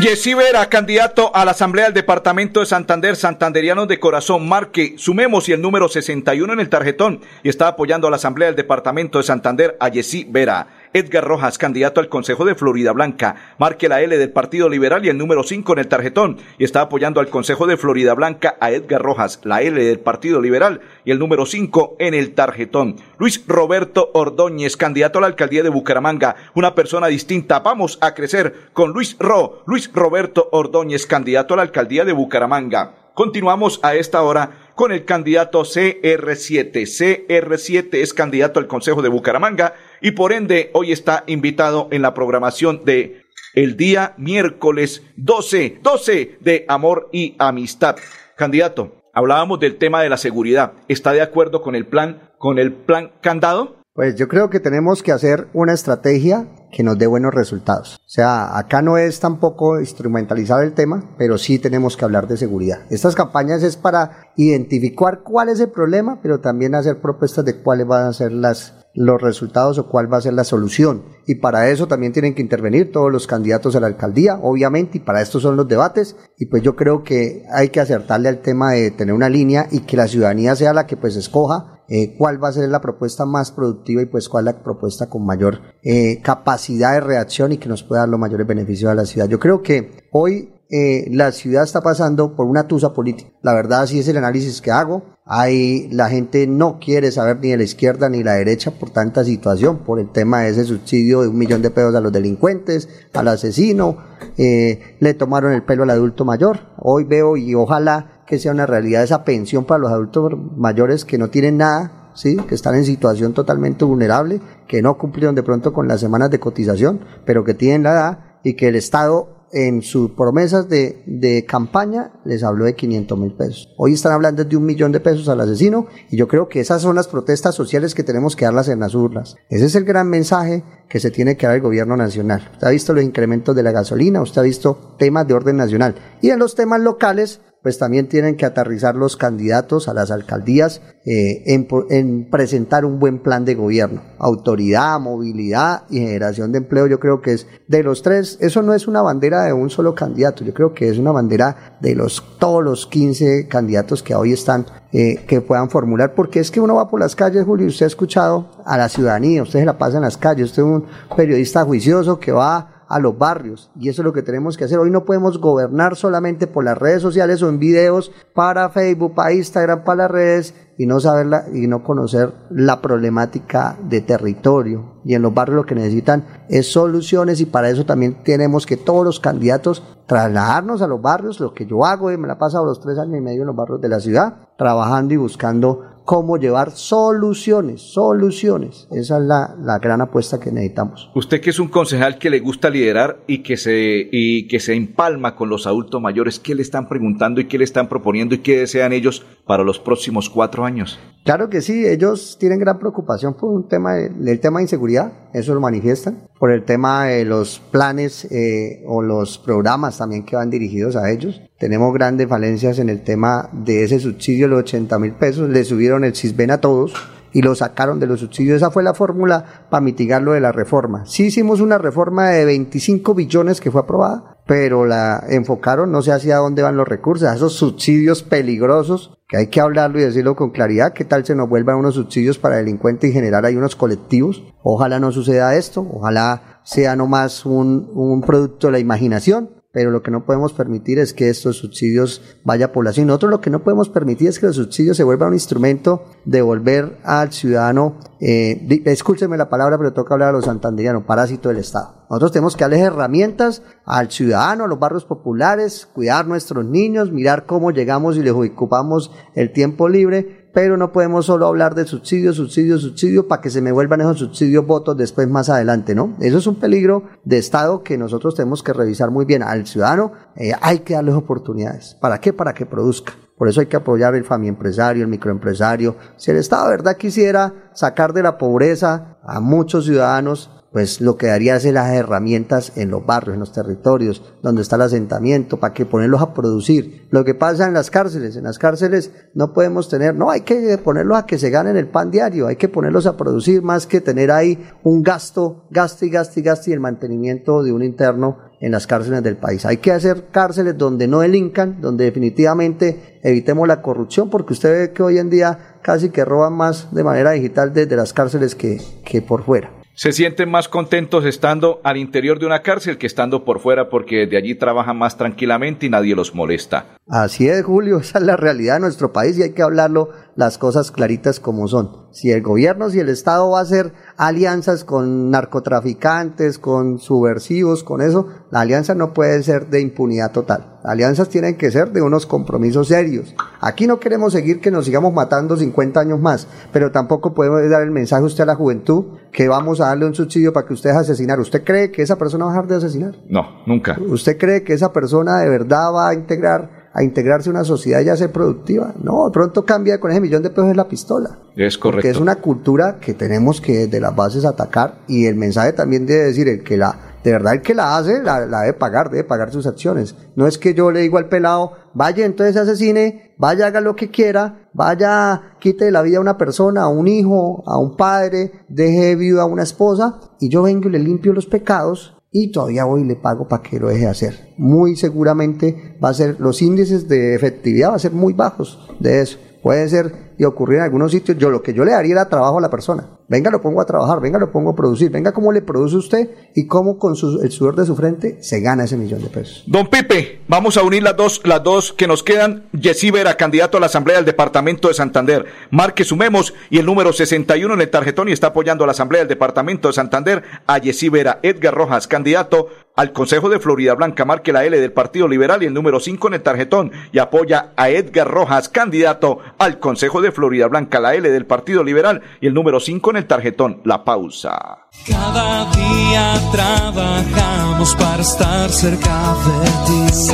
Yesí 0.00 0.32
Vera, 0.32 0.66
candidato 0.70 1.30
a 1.36 1.44
la 1.44 1.50
Asamblea 1.50 1.84
del 1.84 1.92
Departamento 1.92 2.60
de 2.60 2.66
Santander, 2.66 3.16
santanderianos 3.16 3.86
de 3.86 4.00
corazón, 4.00 4.48
marque, 4.48 4.94
sumemos 4.96 5.46
y 5.50 5.52
el 5.52 5.60
número 5.60 5.88
61 5.88 6.54
en 6.54 6.60
el 6.60 6.70
tarjetón 6.70 7.20
y 7.42 7.50
está 7.50 7.68
apoyando 7.68 8.06
a 8.06 8.10
la 8.10 8.16
Asamblea 8.16 8.48
del 8.48 8.56
Departamento 8.56 9.18
de 9.18 9.24
Santander 9.24 9.76
a 9.78 9.90
Yesí 9.90 10.24
Vera. 10.26 10.68
Edgar 10.92 11.24
Rojas, 11.24 11.56
candidato 11.56 12.00
al 12.00 12.08
Consejo 12.08 12.44
de 12.44 12.56
Florida 12.56 12.92
Blanca. 12.92 13.36
Marque 13.58 13.88
la 13.88 14.00
L 14.02 14.18
del 14.18 14.32
Partido 14.32 14.68
Liberal 14.68 15.04
y 15.04 15.08
el 15.08 15.18
número 15.18 15.44
5 15.44 15.72
en 15.74 15.78
el 15.78 15.88
tarjetón. 15.88 16.38
Y 16.58 16.64
está 16.64 16.80
apoyando 16.80 17.20
al 17.20 17.28
Consejo 17.28 17.66
de 17.68 17.76
Florida 17.76 18.14
Blanca 18.14 18.56
a 18.60 18.72
Edgar 18.72 19.00
Rojas, 19.00 19.40
la 19.44 19.62
L 19.62 19.82
del 19.82 20.00
Partido 20.00 20.40
Liberal 20.40 20.80
y 21.04 21.12
el 21.12 21.20
número 21.20 21.46
5 21.46 21.96
en 22.00 22.14
el 22.14 22.34
tarjetón. 22.34 22.96
Luis 23.18 23.44
Roberto 23.46 24.10
Ordóñez, 24.14 24.76
candidato 24.76 25.18
a 25.18 25.22
la 25.22 25.28
alcaldía 25.28 25.62
de 25.62 25.68
Bucaramanga. 25.68 26.34
Una 26.54 26.74
persona 26.74 27.06
distinta. 27.06 27.60
Vamos 27.60 27.98
a 28.00 28.14
crecer 28.14 28.70
con 28.72 28.90
Luis 28.90 29.16
Ro. 29.20 29.62
Luis 29.66 29.90
Roberto 29.92 30.48
Ordóñez, 30.50 31.06
candidato 31.06 31.54
a 31.54 31.58
la 31.58 31.62
alcaldía 31.62 32.04
de 32.04 32.12
Bucaramanga. 32.12 32.94
Continuamos 33.14 33.80
a 33.82 33.96
esta 33.96 34.22
hora 34.22 34.50
con 34.74 34.92
el 34.92 35.04
candidato 35.04 35.62
CR7. 35.62 36.72
CR7 36.72 37.94
es 37.94 38.14
candidato 38.14 38.60
al 38.60 38.66
Consejo 38.66 39.02
de 39.02 39.08
Bucaramanga 39.08 39.74
y 40.00 40.12
por 40.12 40.32
ende 40.32 40.70
hoy 40.72 40.92
está 40.92 41.24
invitado 41.26 41.88
en 41.90 42.02
la 42.02 42.14
programación 42.14 42.84
de 42.84 43.22
el 43.54 43.76
día 43.76 44.14
miércoles 44.16 45.02
12, 45.16 45.78
12 45.82 46.38
de 46.40 46.64
amor 46.68 47.08
y 47.12 47.34
amistad. 47.38 47.96
Candidato, 48.36 49.02
hablábamos 49.12 49.60
del 49.60 49.76
tema 49.76 50.02
de 50.02 50.08
la 50.08 50.16
seguridad. 50.16 50.72
¿Está 50.88 51.12
de 51.12 51.22
acuerdo 51.22 51.62
con 51.62 51.74
el 51.74 51.86
plan, 51.86 52.30
con 52.38 52.58
el 52.58 52.72
plan 52.72 53.12
candado? 53.20 53.76
Pues 53.92 54.16
yo 54.16 54.28
creo 54.28 54.50
que 54.50 54.60
tenemos 54.60 55.02
que 55.02 55.12
hacer 55.12 55.48
una 55.52 55.74
estrategia 55.74 56.46
que 56.70 56.82
nos 56.82 56.98
dé 56.98 57.06
buenos 57.06 57.34
resultados. 57.34 57.96
O 57.96 58.08
sea, 58.08 58.56
acá 58.58 58.82
no 58.82 58.98
es 58.98 59.20
tampoco 59.20 59.80
instrumentalizar 59.80 60.64
el 60.64 60.72
tema, 60.72 61.04
pero 61.18 61.38
sí 61.38 61.58
tenemos 61.58 61.96
que 61.96 62.04
hablar 62.04 62.28
de 62.28 62.36
seguridad. 62.36 62.80
Estas 62.90 63.14
campañas 63.14 63.62
es 63.62 63.76
para 63.76 64.32
identificar 64.36 65.22
cuál 65.22 65.48
es 65.48 65.60
el 65.60 65.70
problema, 65.70 66.20
pero 66.22 66.40
también 66.40 66.74
hacer 66.74 67.00
propuestas 67.00 67.44
de 67.44 67.62
cuáles 67.62 67.86
van 67.86 68.06
a 68.06 68.12
ser 68.12 68.32
las 68.32 68.74
los 68.94 69.20
resultados 69.20 69.78
o 69.78 69.88
cuál 69.88 70.12
va 70.12 70.18
a 70.18 70.22
ser 70.22 70.34
la 70.34 70.44
solución. 70.44 71.04
Y 71.26 71.36
para 71.36 71.70
eso 71.70 71.86
también 71.86 72.12
tienen 72.12 72.34
que 72.34 72.42
intervenir 72.42 72.90
todos 72.90 73.12
los 73.12 73.26
candidatos 73.26 73.76
a 73.76 73.80
la 73.80 73.86
alcaldía, 73.86 74.38
obviamente, 74.42 74.98
y 74.98 75.00
para 75.00 75.22
esto 75.22 75.40
son 75.40 75.56
los 75.56 75.68
debates. 75.68 76.16
Y 76.38 76.46
pues 76.46 76.62
yo 76.62 76.76
creo 76.76 77.04
que 77.04 77.44
hay 77.52 77.68
que 77.68 77.80
acertarle 77.80 78.28
al 78.28 78.40
tema 78.40 78.72
de 78.72 78.90
tener 78.90 79.14
una 79.14 79.28
línea 79.28 79.66
y 79.70 79.80
que 79.80 79.96
la 79.96 80.08
ciudadanía 80.08 80.56
sea 80.56 80.72
la 80.72 80.86
que 80.86 80.96
pues 80.96 81.16
escoja 81.16 81.79
eh, 81.92 82.14
cuál 82.16 82.42
va 82.42 82.48
a 82.48 82.52
ser 82.52 82.68
la 82.68 82.80
propuesta 82.80 83.26
más 83.26 83.50
productiva 83.50 84.00
y 84.00 84.06
pues 84.06 84.28
cuál 84.28 84.46
es 84.46 84.54
la 84.54 84.62
propuesta 84.62 85.08
con 85.08 85.26
mayor 85.26 85.58
eh, 85.82 86.20
capacidad 86.22 86.92
de 86.92 87.00
reacción 87.00 87.50
y 87.50 87.58
que 87.58 87.68
nos 87.68 87.82
pueda 87.82 88.02
dar 88.02 88.08
los 88.08 88.20
mayores 88.20 88.46
beneficios 88.46 88.88
a 88.88 88.94
la 88.94 89.04
ciudad. 89.04 89.28
Yo 89.28 89.40
creo 89.40 89.60
que 89.60 90.06
hoy 90.12 90.54
eh, 90.70 91.08
la 91.10 91.32
ciudad 91.32 91.64
está 91.64 91.80
pasando 91.80 92.36
por 92.36 92.46
una 92.46 92.68
tusa 92.68 92.94
política. 92.94 93.32
La 93.42 93.54
verdad, 93.54 93.86
sí 93.86 93.98
es 93.98 94.06
el 94.06 94.18
análisis 94.18 94.60
que 94.60 94.70
hago. 94.70 95.02
Hay, 95.24 95.88
la 95.90 96.08
gente 96.08 96.46
no 96.46 96.78
quiere 96.78 97.10
saber 97.10 97.40
ni 97.40 97.50
de 97.50 97.56
la 97.56 97.64
izquierda 97.64 98.08
ni 98.08 98.22
la 98.22 98.34
derecha 98.34 98.70
por 98.70 98.90
tanta 98.90 99.24
situación, 99.24 99.78
por 99.78 99.98
el 99.98 100.12
tema 100.12 100.42
de 100.42 100.50
ese 100.50 100.64
subsidio 100.64 101.22
de 101.22 101.28
un 101.28 101.38
millón 101.38 101.60
de 101.60 101.70
pesos 101.70 101.94
a 101.96 102.00
los 102.00 102.12
delincuentes, 102.12 102.88
al 103.14 103.26
asesino, 103.26 103.96
le 104.36 105.14
tomaron 105.14 105.52
el 105.52 105.62
pelo 105.62 105.82
al 105.84 105.90
adulto 105.90 106.24
mayor. 106.24 106.60
Hoy 106.78 107.04
veo 107.04 107.36
y 107.36 107.54
ojalá 107.54 108.19
que 108.30 108.38
sea 108.38 108.52
una 108.52 108.64
realidad 108.64 109.02
esa 109.02 109.24
pensión 109.24 109.64
para 109.64 109.80
los 109.80 109.90
adultos 109.90 110.30
mayores 110.56 111.04
que 111.04 111.18
no 111.18 111.30
tienen 111.30 111.56
nada, 111.56 112.12
¿sí? 112.14 112.36
que 112.36 112.54
están 112.54 112.76
en 112.76 112.84
situación 112.84 113.34
totalmente 113.34 113.84
vulnerable, 113.84 114.40
que 114.68 114.82
no 114.82 114.96
cumplieron 114.98 115.34
de 115.34 115.42
pronto 115.42 115.72
con 115.72 115.88
las 115.88 115.98
semanas 115.98 116.30
de 116.30 116.38
cotización, 116.38 117.00
pero 117.26 117.42
que 117.42 117.54
tienen 117.54 117.82
la 117.82 117.90
edad 117.90 118.18
y 118.44 118.54
que 118.54 118.68
el 118.68 118.76
Estado 118.76 119.48
en 119.52 119.82
sus 119.82 120.12
promesas 120.12 120.68
de, 120.68 121.02
de, 121.08 121.44
campaña 121.44 122.12
les 122.24 122.44
habló 122.44 122.66
de 122.66 122.76
500 122.76 123.18
mil 123.18 123.32
pesos. 123.32 123.74
Hoy 123.76 123.94
están 123.94 124.12
hablando 124.12 124.44
de 124.44 124.56
un 124.56 124.64
millón 124.64 124.92
de 124.92 125.00
pesos 125.00 125.28
al 125.28 125.40
asesino 125.40 125.88
y 126.08 126.16
yo 126.16 126.28
creo 126.28 126.48
que 126.48 126.60
esas 126.60 126.82
son 126.82 126.94
las 126.94 127.08
protestas 127.08 127.56
sociales 127.56 127.96
que 127.96 128.04
tenemos 128.04 128.36
que 128.36 128.44
darlas 128.44 128.68
en 128.68 128.78
las 128.78 128.94
urnas. 128.94 129.34
Ese 129.48 129.64
es 129.64 129.74
el 129.74 129.84
gran 129.84 130.08
mensaje 130.08 130.62
que 130.88 131.00
se 131.00 131.10
tiene 131.10 131.36
que 131.36 131.48
dar 131.48 131.56
el 131.56 131.62
gobierno 131.62 131.96
nacional. 131.96 132.48
Usted 132.52 132.68
ha 132.68 132.70
visto 132.70 132.94
los 132.94 133.02
incrementos 133.02 133.56
de 133.56 133.64
la 133.64 133.72
gasolina, 133.72 134.22
usted 134.22 134.40
ha 134.40 134.44
visto 134.44 134.94
temas 135.00 135.26
de 135.26 135.34
orden 135.34 135.56
nacional 135.56 135.96
y 136.20 136.30
en 136.30 136.38
los 136.38 136.54
temas 136.54 136.80
locales 136.80 137.40
pues 137.62 137.78
también 137.78 138.08
tienen 138.08 138.36
que 138.36 138.46
aterrizar 138.46 138.94
los 138.94 139.16
candidatos 139.16 139.88
a 139.88 139.94
las 139.94 140.10
alcaldías 140.10 140.80
eh, 141.04 141.42
en, 141.46 141.68
en, 141.90 142.30
presentar 142.30 142.84
un 142.84 142.98
buen 142.98 143.18
plan 143.18 143.44
de 143.44 143.54
gobierno. 143.54 144.02
Autoridad, 144.18 144.98
movilidad 144.98 145.82
y 145.90 145.98
generación 145.98 146.52
de 146.52 146.58
empleo, 146.58 146.86
yo 146.86 146.98
creo 146.98 147.20
que 147.20 147.32
es 147.32 147.46
de 147.68 147.82
los 147.82 148.02
tres, 148.02 148.38
eso 148.40 148.62
no 148.62 148.72
es 148.72 148.88
una 148.88 149.02
bandera 149.02 149.42
de 149.44 149.52
un 149.52 149.68
solo 149.70 149.94
candidato, 149.94 150.44
yo 150.44 150.54
creo 150.54 150.72
que 150.72 150.88
es 150.88 150.98
una 150.98 151.12
bandera 151.12 151.78
de 151.80 151.94
los 151.94 152.38
todos 152.38 152.64
los 152.64 152.86
15 152.86 153.46
candidatos 153.48 154.02
que 154.02 154.14
hoy 154.14 154.32
están, 154.32 154.66
eh, 154.92 155.24
que 155.26 155.40
puedan 155.40 155.68
formular, 155.70 156.14
porque 156.14 156.40
es 156.40 156.50
que 156.50 156.60
uno 156.60 156.76
va 156.76 156.88
por 156.88 157.00
las 157.00 157.14
calles, 157.14 157.44
Julio, 157.44 157.66
usted 157.66 157.84
ha 157.84 157.88
escuchado 157.88 158.50
a 158.64 158.78
la 158.78 158.88
ciudadanía, 158.88 159.42
usted 159.42 159.60
se 159.60 159.66
la 159.66 159.78
pasa 159.78 159.98
en 159.98 160.04
las 160.04 160.16
calles, 160.16 160.46
usted 160.46 160.62
es 160.62 160.68
un 160.68 160.86
periodista 161.14 161.64
juicioso 161.64 162.18
que 162.18 162.32
va 162.32 162.79
a 162.90 162.98
los 162.98 163.16
barrios. 163.16 163.70
Y 163.76 163.88
eso 163.88 164.02
es 164.02 164.04
lo 164.04 164.12
que 164.12 164.22
tenemos 164.22 164.56
que 164.56 164.64
hacer. 164.64 164.78
Hoy 164.78 164.90
no 164.90 165.04
podemos 165.04 165.38
gobernar 165.38 165.96
solamente 165.96 166.48
por 166.48 166.64
las 166.64 166.76
redes 166.76 167.00
sociales 167.00 167.40
o 167.42 167.48
en 167.48 167.60
videos 167.60 168.10
para 168.34 168.68
Facebook, 168.68 169.14
para 169.14 169.32
Instagram, 169.32 169.84
para 169.84 170.02
las 170.02 170.10
redes 170.10 170.54
y 170.76 170.86
no 170.86 170.98
saberla 170.98 171.44
y 171.52 171.66
no 171.66 171.84
conocer 171.84 172.32
la 172.50 172.80
problemática 172.80 173.78
de 173.88 174.00
territorio. 174.00 175.00
Y 175.04 175.14
en 175.14 175.22
los 175.22 175.32
barrios 175.32 175.56
lo 175.56 175.66
que 175.66 175.74
necesitan 175.76 176.24
es 176.48 176.72
soluciones 176.72 177.40
y 177.40 177.46
para 177.46 177.70
eso 177.70 177.86
también 177.86 178.24
tenemos 178.24 178.66
que 178.66 178.76
todos 178.76 179.04
los 179.04 179.20
candidatos 179.20 179.84
trasladarnos 180.06 180.82
a 180.82 180.88
los 180.88 181.00
barrios, 181.00 181.38
lo 181.38 181.54
que 181.54 181.66
yo 181.66 181.84
hago, 181.84 182.10
y 182.10 182.16
me 182.16 182.26
la 182.26 182.34
he 182.34 182.36
pasado 182.36 182.64
los 182.64 182.80
tres 182.80 182.98
años 182.98 183.16
y 183.16 183.20
medio 183.20 183.42
en 183.42 183.46
los 183.46 183.56
barrios 183.56 183.80
de 183.80 183.88
la 183.88 184.00
ciudad, 184.00 184.48
trabajando 184.58 185.14
y 185.14 185.18
buscando 185.18 185.84
cómo 186.04 186.36
llevar 186.36 186.70
soluciones, 186.70 187.80
soluciones. 187.80 188.88
Esa 188.90 189.18
es 189.18 189.22
la, 189.24 189.54
la, 189.60 189.78
gran 189.78 190.00
apuesta 190.00 190.40
que 190.40 190.50
necesitamos. 190.50 191.10
Usted 191.14 191.40
que 191.40 191.50
es 191.50 191.58
un 191.58 191.68
concejal 191.68 192.18
que 192.18 192.30
le 192.30 192.40
gusta 192.40 192.70
liderar 192.70 193.20
y 193.26 193.42
que 193.42 193.56
se 193.56 194.08
y 194.10 194.48
que 194.48 194.60
se 194.60 194.74
empalma 194.74 195.36
con 195.36 195.48
los 195.48 195.66
adultos 195.66 196.00
mayores, 196.00 196.38
¿qué 196.38 196.54
le 196.54 196.62
están 196.62 196.88
preguntando 196.88 197.40
y 197.40 197.46
qué 197.46 197.58
le 197.58 197.64
están 197.64 197.88
proponiendo 197.88 198.34
y 198.34 198.38
qué 198.38 198.58
desean 198.58 198.92
ellos 198.92 199.24
para 199.46 199.64
los 199.64 199.78
próximos 199.78 200.28
cuatro 200.28 200.64
años? 200.64 200.98
Claro 201.24 201.50
que 201.50 201.60
sí, 201.60 201.86
ellos 201.86 202.38
tienen 202.40 202.58
gran 202.58 202.78
preocupación 202.78 203.34
por 203.34 203.50
un 203.50 203.68
tema 203.68 203.94
del 203.94 204.40
tema 204.40 204.58
de 204.58 204.64
inseguridad, 204.64 205.12
eso 205.34 205.54
lo 205.54 205.60
manifiestan, 205.60 206.28
por 206.38 206.50
el 206.50 206.64
tema 206.64 207.06
de 207.06 207.24
los 207.24 207.60
planes 207.70 208.24
eh, 208.30 208.82
o 208.86 209.02
los 209.02 209.38
programas 209.38 209.98
también 209.98 210.24
que 210.24 210.36
van 210.36 210.50
dirigidos 210.50 210.96
a 210.96 211.10
ellos. 211.10 211.42
Tenemos 211.60 211.92
grandes 211.92 212.26
falencias 212.26 212.78
en 212.78 212.88
el 212.88 213.02
tema 213.02 213.50
de 213.52 213.84
ese 213.84 214.00
subsidio 214.00 214.46
de 214.46 214.50
los 214.52 214.60
80 214.60 214.98
mil 214.98 215.12
pesos, 215.12 215.50
le 215.50 215.62
subieron 215.62 216.04
el 216.04 216.16
CISBEN 216.16 216.52
a 216.52 216.60
todos 216.62 216.94
y 217.34 217.42
lo 217.42 217.54
sacaron 217.54 218.00
de 218.00 218.06
los 218.06 218.20
subsidios. 218.20 218.56
Esa 218.56 218.70
fue 218.70 218.82
la 218.82 218.94
fórmula 218.94 219.66
para 219.68 219.82
mitigar 219.82 220.22
lo 220.22 220.32
de 220.32 220.40
la 220.40 220.52
reforma. 220.52 221.04
Sí 221.04 221.26
hicimos 221.26 221.60
una 221.60 221.76
reforma 221.76 222.30
de 222.30 222.46
25 222.46 223.12
billones 223.14 223.60
que 223.60 223.70
fue 223.70 223.82
aprobada, 223.82 224.38
pero 224.46 224.86
la 224.86 225.22
enfocaron, 225.28 225.92
no 225.92 226.00
sé 226.00 226.12
hacia 226.12 226.38
dónde 226.38 226.62
van 226.62 226.78
los 226.78 226.88
recursos, 226.88 227.28
a 227.28 227.34
esos 227.34 227.52
subsidios 227.52 228.22
peligrosos, 228.22 229.18
que 229.28 229.36
hay 229.36 229.48
que 229.48 229.60
hablarlo 229.60 230.00
y 230.00 230.04
decirlo 230.04 230.36
con 230.36 230.52
claridad, 230.52 230.94
qué 230.94 231.04
tal 231.04 231.26
se 231.26 231.34
nos 231.34 231.50
vuelvan 231.50 231.76
unos 231.76 231.94
subsidios 231.94 232.38
para 232.38 232.56
delincuentes 232.56 233.10
y 233.10 233.12
generar 233.12 233.44
ahí 233.44 233.56
unos 233.56 233.76
colectivos. 233.76 234.42
Ojalá 234.62 234.98
no 234.98 235.12
suceda 235.12 235.54
esto, 235.56 235.86
ojalá 235.92 236.62
sea 236.64 236.96
nomás 236.96 237.44
un, 237.44 237.90
un 237.92 238.22
producto 238.22 238.68
de 238.68 238.72
la 238.72 238.78
imaginación, 238.78 239.59
pero 239.72 239.90
lo 239.90 240.02
que 240.02 240.10
no 240.10 240.24
podemos 240.24 240.52
permitir 240.52 240.98
es 240.98 241.14
que 241.14 241.28
estos 241.28 241.58
subsidios 241.58 242.22
vaya 242.44 242.66
a 242.66 242.72
población. 242.72 243.06
Nosotros 243.06 243.30
lo 243.30 243.40
que 243.40 243.50
no 243.50 243.62
podemos 243.62 243.88
permitir 243.88 244.28
es 244.28 244.38
que 244.38 244.46
los 244.46 244.56
subsidios 244.56 244.96
se 244.96 245.04
vuelvan 245.04 245.28
un 245.28 245.34
instrumento 245.34 246.04
de 246.24 246.42
volver 246.42 246.98
al 247.04 247.32
ciudadano, 247.32 247.98
eh, 248.20 248.82
escúcheme 248.86 249.36
la 249.36 249.48
palabra, 249.48 249.78
pero 249.78 249.92
toca 249.92 250.14
hablar 250.14 250.30
a 250.30 250.32
los 250.32 250.46
santanderianos, 250.46 251.04
parásito 251.04 251.48
del 251.48 251.58
Estado. 251.58 252.00
Nosotros 252.10 252.32
tenemos 252.32 252.56
que 252.56 252.64
darles 252.64 252.80
herramientas 252.80 253.62
al 253.84 254.10
ciudadano, 254.10 254.64
a 254.64 254.68
los 254.68 254.80
barrios 254.80 255.04
populares, 255.04 255.86
cuidar 255.86 256.26
nuestros 256.26 256.64
niños, 256.64 257.12
mirar 257.12 257.46
cómo 257.46 257.70
llegamos 257.70 258.16
y 258.16 258.22
les 258.22 258.32
ocupamos 258.32 259.12
el 259.36 259.52
tiempo 259.52 259.88
libre, 259.88 260.39
pero 260.52 260.76
no 260.76 260.92
podemos 260.92 261.26
solo 261.26 261.46
hablar 261.46 261.74
de 261.74 261.84
subsidio, 261.84 262.32
subsidio, 262.32 262.78
subsidio 262.78 263.28
para 263.28 263.40
que 263.40 263.50
se 263.50 263.62
me 263.62 263.72
vuelvan 263.72 264.00
esos 264.00 264.18
subsidios 264.18 264.66
votos 264.66 264.96
después 264.96 265.28
más 265.28 265.48
adelante, 265.48 265.94
¿no? 265.94 266.16
Eso 266.20 266.38
es 266.38 266.46
un 266.46 266.56
peligro 266.56 267.04
de 267.24 267.38
Estado 267.38 267.82
que 267.82 267.96
nosotros 267.96 268.34
tenemos 268.34 268.62
que 268.62 268.72
revisar 268.72 269.10
muy 269.10 269.24
bien. 269.24 269.42
Al 269.42 269.66
ciudadano 269.66 270.12
eh, 270.36 270.52
hay 270.60 270.80
que 270.80 270.94
darles 270.94 271.14
oportunidades. 271.14 271.96
¿Para 272.00 272.20
qué? 272.20 272.32
Para 272.32 272.54
que 272.54 272.66
produzca. 272.66 273.12
Por 273.36 273.48
eso 273.48 273.60
hay 273.60 273.66
que 273.66 273.76
apoyar 273.76 274.14
el 274.14 274.26
empresario, 274.44 275.02
el 275.02 275.08
microempresario. 275.08 275.96
Si 276.16 276.30
el 276.30 276.36
Estado 276.36 276.64
de 276.64 276.70
verdad 276.72 276.96
quisiera 276.98 277.70
sacar 277.72 278.12
de 278.12 278.22
la 278.22 278.36
pobreza 278.36 279.18
a 279.22 279.40
muchos 279.40 279.86
ciudadanos, 279.86 280.50
pues 280.72 281.00
lo 281.00 281.16
que 281.16 281.26
daría 281.26 281.56
es 281.56 281.64
las 281.64 281.92
herramientas 281.92 282.72
en 282.76 282.90
los 282.90 283.04
barrios, 283.04 283.34
en 283.34 283.40
los 283.40 283.52
territorios, 283.52 284.22
donde 284.42 284.62
está 284.62 284.76
el 284.76 284.82
asentamiento, 284.82 285.58
para 285.58 285.74
que 285.74 285.84
ponerlos 285.84 286.22
a 286.22 286.32
producir. 286.32 287.08
Lo 287.10 287.24
que 287.24 287.34
pasa 287.34 287.66
en 287.66 287.74
las 287.74 287.90
cárceles, 287.90 288.36
en 288.36 288.44
las 288.44 288.58
cárceles 288.58 289.10
no 289.34 289.52
podemos 289.52 289.88
tener, 289.88 290.14
no, 290.14 290.30
hay 290.30 290.42
que 290.42 290.78
ponerlos 290.78 291.18
a 291.18 291.26
que 291.26 291.38
se 291.38 291.50
ganen 291.50 291.76
el 291.76 291.88
pan 291.88 292.10
diario, 292.10 292.46
hay 292.46 292.56
que 292.56 292.68
ponerlos 292.68 293.06
a 293.06 293.16
producir 293.16 293.62
más 293.62 293.86
que 293.86 294.00
tener 294.00 294.30
ahí 294.30 294.64
un 294.84 295.02
gasto, 295.02 295.64
gasto 295.70 296.04
y 296.04 296.10
gasto 296.10 296.38
y 296.38 296.42
gasto 296.44 296.70
y 296.70 296.72
el 296.72 296.80
mantenimiento 296.80 297.62
de 297.64 297.72
un 297.72 297.82
interno 297.82 298.38
en 298.60 298.72
las 298.72 298.86
cárceles 298.86 299.22
del 299.22 299.38
país. 299.38 299.64
Hay 299.64 299.78
que 299.78 299.90
hacer 299.90 300.26
cárceles 300.30 300.76
donde 300.78 301.08
no 301.08 301.20
delincan, 301.20 301.80
donde 301.80 302.04
definitivamente 302.04 303.18
evitemos 303.22 303.66
la 303.66 303.82
corrupción, 303.82 304.30
porque 304.30 304.52
usted 304.52 304.88
ve 304.88 304.92
que 304.92 305.02
hoy 305.02 305.18
en 305.18 305.30
día 305.30 305.78
casi 305.82 306.10
que 306.10 306.24
roban 306.24 306.52
más 306.52 306.94
de 306.94 307.02
manera 307.02 307.32
digital 307.32 307.72
desde 307.72 307.96
las 307.96 308.12
cárceles 308.12 308.54
que, 308.54 308.80
que 309.04 309.22
por 309.22 309.44
fuera 309.44 309.79
se 309.94 310.12
sienten 310.12 310.50
más 310.50 310.68
contentos 310.68 311.24
estando 311.24 311.80
al 311.84 311.96
interior 311.96 312.38
de 312.38 312.46
una 312.46 312.62
cárcel 312.62 312.96
que 312.96 313.06
estando 313.06 313.44
por 313.44 313.60
fuera 313.60 313.90
porque 313.90 314.26
de 314.26 314.36
allí 314.36 314.54
trabajan 314.54 314.96
más 314.96 315.16
tranquilamente 315.16 315.86
y 315.86 315.90
nadie 315.90 316.14
los 316.14 316.34
molesta. 316.34 316.86
Así 317.08 317.48
es, 317.48 317.64
Julio, 317.64 317.98
esa 317.98 318.18
es 318.18 318.24
la 318.24 318.36
realidad 318.36 318.74
de 318.74 318.80
nuestro 318.80 319.12
país 319.12 319.36
y 319.38 319.42
hay 319.42 319.52
que 319.52 319.62
hablarlo 319.62 320.10
las 320.36 320.58
cosas 320.58 320.90
claritas 320.90 321.40
como 321.40 321.68
son. 321.68 322.08
Si 322.12 322.30
el 322.30 322.42
gobierno, 322.42 322.90
si 322.90 322.98
el 322.98 323.08
Estado 323.08 323.50
va 323.50 323.60
a 323.60 323.62
hacer 323.62 323.92
alianzas 324.16 324.84
con 324.84 325.30
narcotraficantes, 325.30 326.58
con 326.58 326.98
subversivos, 326.98 327.84
con 327.84 328.00
eso, 328.00 328.26
la 328.50 328.60
alianza 328.60 328.94
no 328.94 329.12
puede 329.12 329.42
ser 329.42 329.68
de 329.68 329.80
impunidad 329.80 330.32
total. 330.32 330.78
Las 330.82 330.92
alianzas 330.92 331.28
tienen 331.28 331.56
que 331.56 331.70
ser 331.70 331.92
de 331.92 332.02
unos 332.02 332.26
compromisos 332.26 332.88
serios. 332.88 333.34
Aquí 333.60 333.86
no 333.86 334.00
queremos 334.00 334.32
seguir 334.32 334.60
que 334.60 334.70
nos 334.70 334.86
sigamos 334.86 335.12
matando 335.12 335.56
50 335.56 336.00
años 336.00 336.20
más, 336.20 336.48
pero 336.72 336.90
tampoco 336.90 337.34
podemos 337.34 337.68
dar 337.68 337.82
el 337.82 337.90
mensaje 337.90 338.22
a 338.22 338.26
usted 338.26 338.44
a 338.44 338.46
la 338.46 338.54
juventud 338.56 339.18
que 339.30 339.46
vamos 339.46 339.80
a 339.80 339.86
darle 339.86 340.06
un 340.06 340.14
subsidio 340.14 340.52
para 340.52 340.66
que 340.66 340.72
usted 340.72 340.90
deje 340.90 341.00
asesinar. 341.00 341.38
¿Usted 341.38 341.62
cree 341.64 341.90
que 341.90 342.02
esa 342.02 342.16
persona 342.16 342.46
va 342.46 342.50
a 342.50 342.54
dejar 342.54 342.68
de 342.68 342.76
asesinar? 342.76 343.14
No, 343.28 343.46
nunca. 343.66 343.98
¿Usted 344.00 344.38
cree 344.38 344.64
que 344.64 344.72
esa 344.72 344.92
persona 344.92 345.38
de 345.38 345.48
verdad 345.48 345.92
va 345.92 346.08
a 346.08 346.14
integrar 346.14 346.79
a 346.92 347.02
integrarse 347.02 347.48
a 347.48 347.52
una 347.52 347.64
sociedad 347.64 348.00
y 348.00 348.08
a 348.08 348.16
ser 348.16 348.32
productiva. 348.32 348.94
No, 349.02 349.26
de 349.26 349.32
pronto 349.32 349.64
cambia 349.64 350.00
con 350.00 350.10
ese 350.10 350.20
millón 350.20 350.42
de 350.42 350.50
pesos 350.50 350.70
en 350.70 350.76
la 350.76 350.88
pistola. 350.88 351.38
Es 351.56 351.78
correcto. 351.78 351.98
Porque 351.98 352.10
es 352.10 352.20
una 352.20 352.36
cultura 352.36 352.98
que 353.00 353.14
tenemos 353.14 353.60
que 353.60 353.86
de 353.86 354.00
las 354.00 354.14
bases 354.14 354.44
atacar 354.44 354.98
y 355.06 355.26
el 355.26 355.36
mensaje 355.36 355.72
también 355.72 356.06
debe 356.06 356.24
decir 356.24 356.48
el 356.48 356.62
que 356.62 356.76
la 356.76 357.10
de 357.22 357.32
verdad 357.32 357.52
el 357.52 357.62
que 357.62 357.74
la 357.74 357.98
hace 357.98 358.22
la, 358.22 358.46
debe 358.46 358.72
pagar, 358.72 359.10
debe 359.10 359.24
pagar 359.24 359.52
sus 359.52 359.66
acciones. 359.66 360.14
No 360.36 360.46
es 360.46 360.58
que 360.58 360.74
yo 360.74 360.90
le 360.90 361.00
digo 361.00 361.18
al 361.18 361.28
pelado, 361.28 361.72
vaya 361.92 362.24
entonces 362.24 362.56
asesine, 362.56 363.34
vaya 363.36 363.66
haga 363.66 363.80
lo 363.80 363.94
que 363.94 364.10
quiera, 364.10 364.70
vaya 364.72 365.54
quite 365.60 365.90
la 365.90 366.02
vida 366.02 366.18
a 366.18 366.22
una 366.22 366.38
persona, 366.38 366.82
a 366.82 366.88
un 366.88 367.08
hijo, 367.08 367.62
a 367.66 367.78
un 367.78 367.96
padre, 367.96 368.52
deje 368.68 369.16
viva 369.16 369.42
a 369.42 369.46
una 369.46 369.62
esposa 369.62 370.18
y 370.40 370.48
yo 370.48 370.62
vengo 370.62 370.88
y 370.88 370.92
le 370.92 370.98
limpio 370.98 371.32
los 371.32 371.46
pecados 371.46 372.16
y 372.32 372.52
todavía 372.52 372.84
voy 372.84 373.02
y 373.02 373.04
le 373.04 373.16
pago 373.16 373.48
para 373.48 373.62
que 373.62 373.80
lo 373.80 373.88
deje 373.88 374.06
hacer. 374.06 374.54
Muy 374.56 374.96
seguramente 374.96 375.96
va 376.02 376.10
a 376.10 376.14
ser, 376.14 376.36
los 376.38 376.62
índices 376.62 377.08
de 377.08 377.34
efectividad 377.34 377.90
va 377.90 377.96
a 377.96 378.00
ser 378.00 378.12
muy 378.12 378.32
bajos 378.32 378.78
de 379.00 379.20
eso. 379.20 379.38
Puede 379.62 379.88
ser 379.88 380.29
y 380.40 380.44
ocurrir 380.46 380.78
en 380.78 380.84
algunos 380.84 381.12
sitios. 381.12 381.36
Yo 381.36 381.50
lo 381.50 381.62
que 381.62 381.74
yo 381.74 381.84
le 381.84 381.90
daría 381.90 382.12
era 382.12 382.30
trabajo 382.30 382.56
a 382.56 382.62
la 382.62 382.70
persona. 382.70 383.06
Venga, 383.28 383.50
lo 383.50 383.60
pongo 383.60 383.82
a 383.82 383.84
trabajar, 383.84 384.20
venga, 384.22 384.38
lo 384.38 384.50
pongo 384.50 384.70
a 384.70 384.74
producir, 384.74 385.10
venga, 385.10 385.32
cómo 385.32 385.52
le 385.52 385.60
produce 385.60 385.96
usted 385.96 386.30
y 386.54 386.66
cómo 386.66 386.98
con 386.98 387.12
el 387.12 387.50
sudor 387.50 387.76
de 387.76 387.84
su 387.84 387.94
frente 387.94 388.42
se 388.42 388.60
gana 388.60 388.84
ese 388.84 388.96
millón 388.96 389.22
de 389.22 389.28
pesos. 389.28 389.64
Don 389.66 389.88
Pipe, 389.88 390.40
vamos 390.48 390.78
a 390.78 390.82
unir 390.82 391.02
las 391.02 391.14
dos, 391.14 391.42
las 391.44 391.62
dos 391.62 391.92
que 391.92 392.06
nos 392.06 392.22
quedan. 392.22 392.64
Yesí 392.72 393.10
Vera, 393.10 393.36
candidato 393.36 393.76
a 393.76 393.80
la 393.80 393.86
Asamblea 393.86 394.16
del 394.16 394.24
Departamento 394.24 394.88
de 394.88 394.94
Santander. 394.94 395.44
Marque 395.70 396.04
sumemos 396.04 396.54
y 396.70 396.78
el 396.78 396.86
número 396.86 397.12
61 397.12 397.74
en 397.74 397.80
el 397.82 397.90
tarjetón 397.90 398.30
y 398.30 398.32
está 398.32 398.46
apoyando 398.46 398.84
a 398.84 398.86
la 398.86 398.92
Asamblea 398.92 399.20
del 399.20 399.28
Departamento 399.28 399.88
de 399.88 399.94
Santander 399.94 400.42
a 400.66 400.78
Yesí 400.78 401.10
Vera. 401.10 401.38
Edgar 401.42 401.74
Rojas, 401.74 402.08
candidato 402.08 402.68
al 402.96 403.12
Consejo 403.12 403.48
de 403.48 403.60
Florida 403.60 403.94
Blanca. 403.94 404.24
Marque 404.24 404.52
la 404.52 404.64
L 404.64 404.78
del 404.80 404.92
Partido 404.92 405.28
Liberal 405.28 405.62
y 405.62 405.66
el 405.66 405.74
número 405.74 406.00
5 406.00 406.28
en 406.28 406.34
el 406.34 406.42
tarjetón 406.42 406.92
y 407.12 407.18
apoya 407.18 407.72
a 407.76 407.90
Edgar 407.90 408.28
Rojas, 408.28 408.68
candidato 408.68 409.38
al 409.58 409.78
Consejo 409.78 410.20
de 410.30 410.36
Florida 410.36 410.68
Blanca. 410.68 411.00
La 411.00 411.14
L 411.14 411.28
del 411.28 411.46
Partido 411.46 411.82
Liberal 411.82 412.22
y 412.40 412.46
el 412.46 412.54
número 412.54 412.80
5 412.80 413.10
en 413.10 413.16
el 413.16 413.26
tarjetón. 413.26 413.80
La 413.84 414.04
pausa. 414.04 414.86
Cada 415.06 415.70
día 415.72 416.34
trabajamos 416.52 417.94
para 417.96 418.22
estar 418.22 418.70
cerca 418.70 419.34
de 419.44 419.70
ti. 419.86 420.32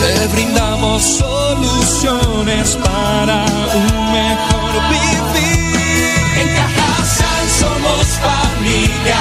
Te 0.00 0.34
brindamos 0.34 1.02
soluciones 1.02 2.76
para 2.76 3.44
un 3.74 4.12
mejor 4.12 4.72
vivir. 4.90 6.20
En 6.40 6.48
Cajasal 6.56 7.48
somos 7.48 8.06
familia, 8.18 9.20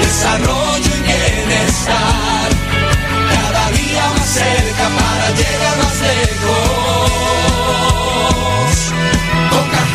desarrollo 0.00 0.90
y 0.96 1.02
bienestar. 1.02 2.48
Cada 3.32 3.70
día 3.70 4.04
más 4.16 4.28
cerca 4.28 4.88
para 4.98 5.30
llegar 5.30 5.78
más 5.78 6.00
lejos. 6.00 6.77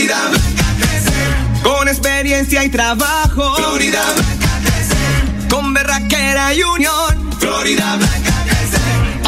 Florida 0.00 0.28
Blanca 0.30 0.64
crece. 0.78 1.62
Con 1.62 1.86
experiencia 1.86 2.64
y 2.64 2.70
trabajo. 2.70 3.54
Florida 3.56 4.02
Blanca 4.14 4.60
crece. 4.64 5.48
Con 5.50 5.74
berraquera 5.74 6.54
y 6.54 6.62
unión. 6.62 7.30
Florida 7.38 7.96
Blanca 7.96 8.44
crece. 8.46 8.78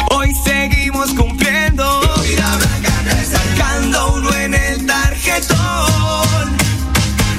Hoy 0.09 0.33
seguimos 0.43 1.11
cumpliendo. 1.11 2.01
Florida 2.01 2.57
Blanca 2.57 2.91
crece. 3.03 3.37
Sacando 3.37 4.13
uno 4.15 4.33
en 4.33 4.55
el 4.55 4.87
tarjetón. 4.87 6.57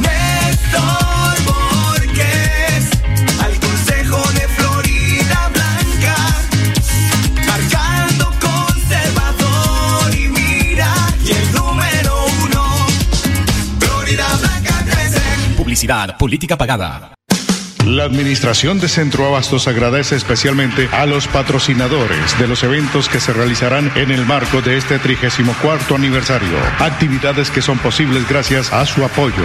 Néstor 0.00 1.13
Política 16.18 16.56
pagada. 16.56 17.12
La 17.86 18.04
Administración 18.04 18.80
de 18.80 18.88
Centro 18.88 19.26
Abastos 19.26 19.68
agradece 19.68 20.16
especialmente 20.16 20.88
a 20.92 21.04
los 21.04 21.28
patrocinadores 21.28 22.38
de 22.38 22.48
los 22.48 22.62
eventos 22.62 23.10
que 23.10 23.20
se 23.20 23.34
realizarán 23.34 23.92
en 23.94 24.10
el 24.10 24.24
marco 24.24 24.62
de 24.62 24.78
este 24.78 24.98
34 24.98 25.94
aniversario. 25.94 26.56
Actividades 26.78 27.50
que 27.50 27.60
son 27.60 27.76
posibles 27.78 28.26
gracias 28.26 28.72
a 28.72 28.86
su 28.86 29.04
apoyo. 29.04 29.44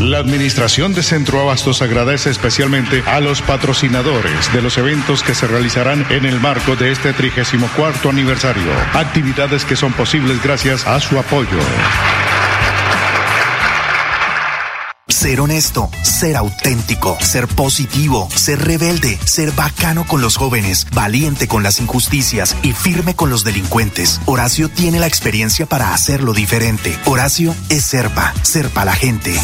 La 0.00 0.16
Administración 0.16 0.94
de 0.94 1.02
Centro 1.02 1.40
Abastos 1.40 1.82
agradece 1.82 2.30
especialmente 2.30 3.02
a 3.06 3.20
los 3.20 3.42
patrocinadores 3.42 4.50
de 4.54 4.62
los 4.62 4.78
eventos 4.78 5.22
que 5.22 5.34
se 5.34 5.46
realizarán 5.46 6.06
en 6.08 6.24
el 6.24 6.40
marco 6.40 6.74
de 6.74 6.90
este 6.90 7.12
34 7.12 8.08
aniversario. 8.08 8.72
Actividades 8.94 9.66
que 9.66 9.76
son 9.76 9.92
posibles 9.92 10.42
gracias 10.42 10.86
a 10.86 11.00
su 11.00 11.18
apoyo. 11.18 11.58
Ser 15.20 15.42
honesto, 15.42 15.90
ser 16.00 16.34
auténtico, 16.34 17.18
ser 17.20 17.46
positivo, 17.46 18.26
ser 18.34 18.58
rebelde, 18.64 19.18
ser 19.26 19.52
bacano 19.52 20.06
con 20.06 20.22
los 20.22 20.38
jóvenes, 20.38 20.86
valiente 20.94 21.46
con 21.46 21.62
las 21.62 21.78
injusticias 21.78 22.56
y 22.62 22.72
firme 22.72 23.14
con 23.14 23.28
los 23.28 23.44
delincuentes. 23.44 24.18
Horacio 24.24 24.70
tiene 24.70 24.98
la 24.98 25.06
experiencia 25.06 25.66
para 25.66 25.92
hacerlo 25.92 26.32
diferente. 26.32 26.98
Horacio 27.04 27.54
es 27.68 27.84
Serpa, 27.84 28.32
Serpa 28.40 28.86
la 28.86 28.94
gente. 28.94 29.38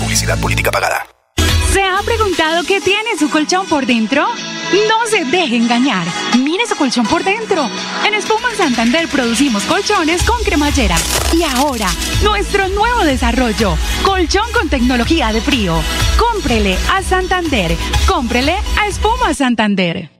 Publicidad 0.00 0.38
política 0.38 0.70
pagada. 0.70 1.06
¿Se 1.72 1.82
ha 1.82 2.02
preguntado 2.04 2.62
qué 2.64 2.82
tiene 2.82 3.16
su 3.18 3.30
colchón 3.30 3.66
por 3.68 3.86
dentro? 3.86 4.26
No 4.72 5.06
se 5.06 5.24
deje 5.24 5.56
engañar. 5.56 6.06
Mire 6.38 6.66
su 6.66 6.76
colchón 6.76 7.06
por 7.06 7.24
dentro. 7.24 7.68
En 8.06 8.14
Espuma 8.14 8.54
Santander 8.56 9.08
producimos 9.08 9.64
colchones 9.64 10.22
con 10.22 10.42
cremallera. 10.44 10.96
Y 11.32 11.42
ahora, 11.42 11.88
nuestro 12.22 12.68
nuevo 12.68 13.00
desarrollo. 13.04 13.76
Colchón 14.04 14.46
con 14.52 14.68
tecnología 14.68 15.32
de 15.32 15.40
frío. 15.40 15.74
Cómprele 16.18 16.76
a 16.92 17.02
Santander. 17.02 17.76
Cómprele 18.06 18.54
a 18.78 18.86
Espuma 18.86 19.34
Santander. 19.34 20.19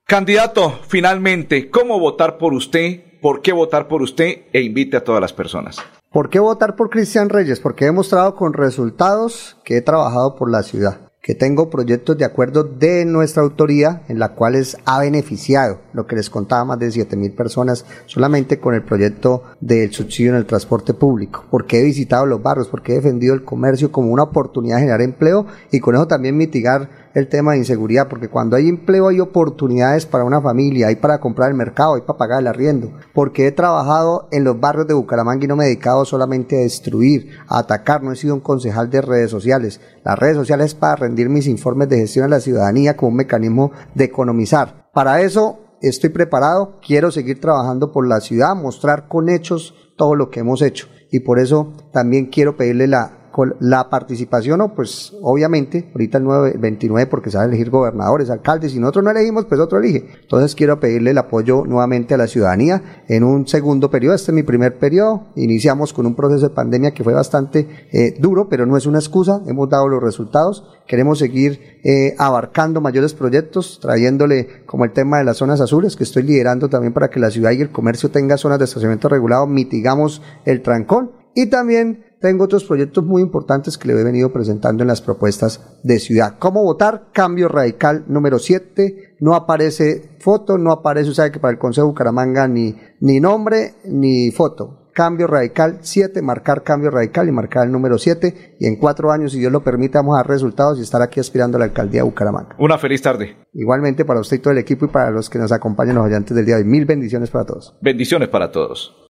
Candidato, 0.05 0.79
finalmente, 0.87 1.69
¿cómo 1.69 1.99
votar 1.99 2.37
por 2.37 2.53
usted? 2.53 3.19
¿Por 3.21 3.41
qué 3.41 3.53
votar 3.53 3.87
por 3.87 4.01
usted? 4.01 4.39
E 4.51 4.61
invite 4.61 4.97
a 4.97 5.03
todas 5.03 5.21
las 5.21 5.31
personas. 5.31 5.77
¿Por 6.11 6.29
qué 6.29 6.39
votar 6.39 6.75
por 6.75 6.89
Cristian 6.89 7.29
Reyes? 7.29 7.61
Porque 7.61 7.85
he 7.85 7.87
demostrado 7.87 8.35
con 8.35 8.51
resultados 8.51 9.55
que 9.63 9.77
he 9.77 9.81
trabajado 9.81 10.35
por 10.35 10.51
la 10.51 10.63
ciudad, 10.63 11.11
que 11.21 11.35
tengo 11.35 11.69
proyectos 11.69 12.17
de 12.17 12.25
acuerdo 12.25 12.65
de 12.65 13.05
nuestra 13.05 13.43
autoría 13.43 14.01
en 14.09 14.19
la 14.19 14.33
cuales 14.33 14.75
ha 14.83 14.99
beneficiado 14.99 15.79
lo 15.93 16.07
que 16.07 16.17
les 16.17 16.29
contaba 16.29 16.65
más 16.65 16.79
de 16.79 16.91
7 16.91 17.15
mil 17.15 17.31
personas 17.31 17.85
solamente 18.07 18.59
con 18.59 18.73
el 18.73 18.83
proyecto 18.83 19.43
del 19.61 19.93
subsidio 19.93 20.31
en 20.31 20.37
el 20.37 20.45
transporte 20.45 20.93
público, 20.93 21.45
porque 21.49 21.79
he 21.79 21.83
visitado 21.83 22.25
los 22.25 22.43
barrios, 22.43 22.67
porque 22.67 22.91
he 22.91 22.95
defendido 22.95 23.33
el 23.33 23.45
comercio 23.45 23.93
como 23.93 24.11
una 24.11 24.23
oportunidad 24.23 24.75
de 24.75 24.81
generar 24.81 25.01
empleo 25.01 25.45
y 25.71 25.79
con 25.79 25.95
eso 25.95 26.07
también 26.07 26.35
mitigar 26.35 27.00
el 27.13 27.27
tema 27.27 27.51
de 27.51 27.59
inseguridad, 27.59 28.07
porque 28.07 28.29
cuando 28.29 28.55
hay 28.55 28.67
empleo 28.67 29.07
hay 29.07 29.19
oportunidades 29.19 30.05
para 30.05 30.23
una 30.23 30.41
familia, 30.41 30.87
hay 30.87 30.95
para 30.95 31.19
comprar 31.19 31.49
el 31.49 31.57
mercado, 31.57 31.95
hay 31.95 32.01
para 32.01 32.17
pagar 32.17 32.41
el 32.41 32.47
arriendo, 32.47 32.93
porque 33.13 33.47
he 33.47 33.51
trabajado 33.51 34.27
en 34.31 34.43
los 34.43 34.59
barrios 34.59 34.87
de 34.87 34.93
Bucaramanga 34.93 35.43
y 35.43 35.47
no 35.47 35.55
me 35.55 35.65
he 35.65 35.67
dedicado 35.67 36.05
solamente 36.05 36.57
a 36.57 36.61
destruir, 36.61 37.31
a 37.47 37.59
atacar, 37.59 38.03
no 38.03 38.11
he 38.11 38.15
sido 38.15 38.35
un 38.35 38.41
concejal 38.41 38.89
de 38.89 39.01
redes 39.01 39.31
sociales. 39.31 39.81
Las 40.03 40.17
redes 40.17 40.37
sociales 40.37 40.67
es 40.67 40.75
para 40.75 40.95
rendir 40.95 41.29
mis 41.29 41.47
informes 41.47 41.89
de 41.89 41.97
gestión 41.97 42.25
a 42.25 42.29
la 42.29 42.39
ciudadanía 42.39 42.95
como 42.95 43.09
un 43.09 43.17
mecanismo 43.17 43.71
de 43.95 44.05
economizar. 44.05 44.89
Para 44.93 45.21
eso 45.21 45.59
estoy 45.81 46.09
preparado, 46.09 46.79
quiero 46.85 47.11
seguir 47.11 47.39
trabajando 47.39 47.91
por 47.91 48.07
la 48.07 48.21
ciudad, 48.21 48.55
mostrar 48.55 49.07
con 49.07 49.29
hechos 49.29 49.73
todo 49.97 50.15
lo 50.15 50.29
que 50.29 50.41
hemos 50.41 50.61
hecho. 50.61 50.87
Y 51.11 51.21
por 51.21 51.39
eso 51.39 51.73
también 51.91 52.27
quiero 52.27 52.55
pedirle 52.55 52.87
la 52.87 53.20
con 53.31 53.55
la 53.59 53.89
participación, 53.89 54.61
o 54.61 54.73
pues 54.73 55.13
obviamente, 55.21 55.89
ahorita 55.93 56.17
el 56.17 56.23
9, 56.25 56.55
29 56.59 57.07
porque 57.07 57.31
se 57.31 57.37
van 57.37 57.45
a 57.45 57.49
elegir 57.49 57.69
gobernadores, 57.69 58.29
alcaldes, 58.29 58.75
y 58.75 58.79
nosotros 58.79 59.05
no 59.05 59.11
elegimos, 59.11 59.45
pues 59.45 59.59
otro 59.59 59.79
elige. 59.79 60.05
Entonces 60.21 60.55
quiero 60.55 60.79
pedirle 60.79 61.11
el 61.11 61.17
apoyo 61.17 61.63
nuevamente 61.65 62.13
a 62.13 62.17
la 62.17 62.27
ciudadanía 62.27 63.03
en 63.07 63.23
un 63.23 63.47
segundo 63.47 63.89
periodo, 63.89 64.15
este 64.15 64.31
es 64.31 64.35
mi 64.35 64.43
primer 64.43 64.77
periodo, 64.77 65.27
iniciamos 65.35 65.93
con 65.93 66.05
un 66.05 66.15
proceso 66.15 66.49
de 66.49 66.55
pandemia 66.55 66.91
que 66.91 67.03
fue 67.03 67.13
bastante 67.13 67.87
eh, 67.91 68.15
duro, 68.19 68.49
pero 68.49 68.65
no 68.65 68.77
es 68.77 68.85
una 68.85 68.99
excusa, 68.99 69.41
hemos 69.47 69.69
dado 69.69 69.87
los 69.87 70.03
resultados, 70.03 70.65
queremos 70.87 71.19
seguir 71.19 71.79
eh, 71.83 72.15
abarcando 72.17 72.81
mayores 72.81 73.13
proyectos, 73.13 73.79
trayéndole 73.81 74.65
como 74.65 74.85
el 74.85 74.91
tema 74.91 75.19
de 75.19 75.23
las 75.23 75.37
zonas 75.37 75.61
azules, 75.61 75.95
que 75.95 76.03
estoy 76.03 76.23
liderando 76.23 76.69
también 76.69 76.93
para 76.93 77.09
que 77.09 77.19
la 77.19 77.31
ciudad 77.31 77.51
y 77.51 77.61
el 77.61 77.71
comercio 77.71 78.11
tenga 78.11 78.37
zonas 78.37 78.59
de 78.59 78.65
estacionamiento 78.65 79.09
regulado, 79.09 79.47
mitigamos 79.47 80.21
el 80.45 80.61
trancón, 80.61 81.11
y 81.33 81.47
también 81.47 82.10
tengo 82.21 82.43
otros 82.43 82.63
proyectos 82.63 83.03
muy 83.03 83.23
importantes 83.23 83.77
que 83.77 83.87
le 83.87 83.99
he 83.99 84.03
venido 84.03 84.31
presentando 84.31 84.83
en 84.83 84.87
las 84.87 85.01
propuestas 85.01 85.59
de 85.83 85.99
ciudad. 85.99 86.35
¿Cómo 86.37 86.63
votar? 86.63 87.07
Cambio 87.11 87.47
radical 87.47 88.05
número 88.07 88.37
7. 88.37 89.15
No 89.19 89.33
aparece 89.33 90.17
foto, 90.19 90.59
no 90.59 90.71
aparece, 90.71 91.09
o 91.09 91.13
sea 91.13 91.31
que 91.31 91.39
para 91.39 91.53
el 91.53 91.57
Consejo 91.57 91.87
de 91.87 91.91
Bucaramanga 91.91 92.47
ni, 92.47 92.75
ni 92.99 93.19
nombre 93.19 93.73
ni 93.85 94.29
foto. 94.29 94.77
Cambio 94.93 95.25
radical 95.25 95.79
7, 95.81 96.21
marcar 96.21 96.63
cambio 96.63 96.91
radical 96.91 97.27
y 97.27 97.31
marcar 97.31 97.65
el 97.65 97.71
número 97.71 97.97
7. 97.97 98.57
Y 98.59 98.67
en 98.67 98.75
cuatro 98.75 99.11
años, 99.11 99.31
si 99.31 99.39
Dios 99.39 99.51
lo 99.51 99.63
permite, 99.63 99.97
vamos 99.97 100.15
a 100.15 100.17
dar 100.17 100.27
resultados 100.27 100.77
y 100.77 100.83
estar 100.83 101.01
aquí 101.01 101.19
aspirando 101.19 101.57
a 101.57 101.59
la 101.59 101.65
alcaldía 101.65 102.01
de 102.01 102.03
Bucaramanga. 102.03 102.55
Una 102.59 102.77
feliz 102.77 103.01
tarde. 103.01 103.37
Igualmente 103.53 104.05
para 104.05 104.19
usted 104.19 104.37
y 104.37 104.39
todo 104.41 104.51
el 104.51 104.59
equipo 104.59 104.85
y 104.85 104.89
para 104.89 105.09
los 105.09 105.29
que 105.29 105.39
nos 105.39 105.51
acompañan 105.51 105.95
los 105.95 106.05
oyentes 106.05 106.35
del 106.35 106.45
día 106.45 106.57
de 106.57 106.63
hoy. 106.63 106.67
Mil 106.67 106.85
bendiciones 106.85 107.31
para 107.31 107.45
todos. 107.45 107.75
Bendiciones 107.81 108.27
para 108.29 108.51
todos. 108.51 109.01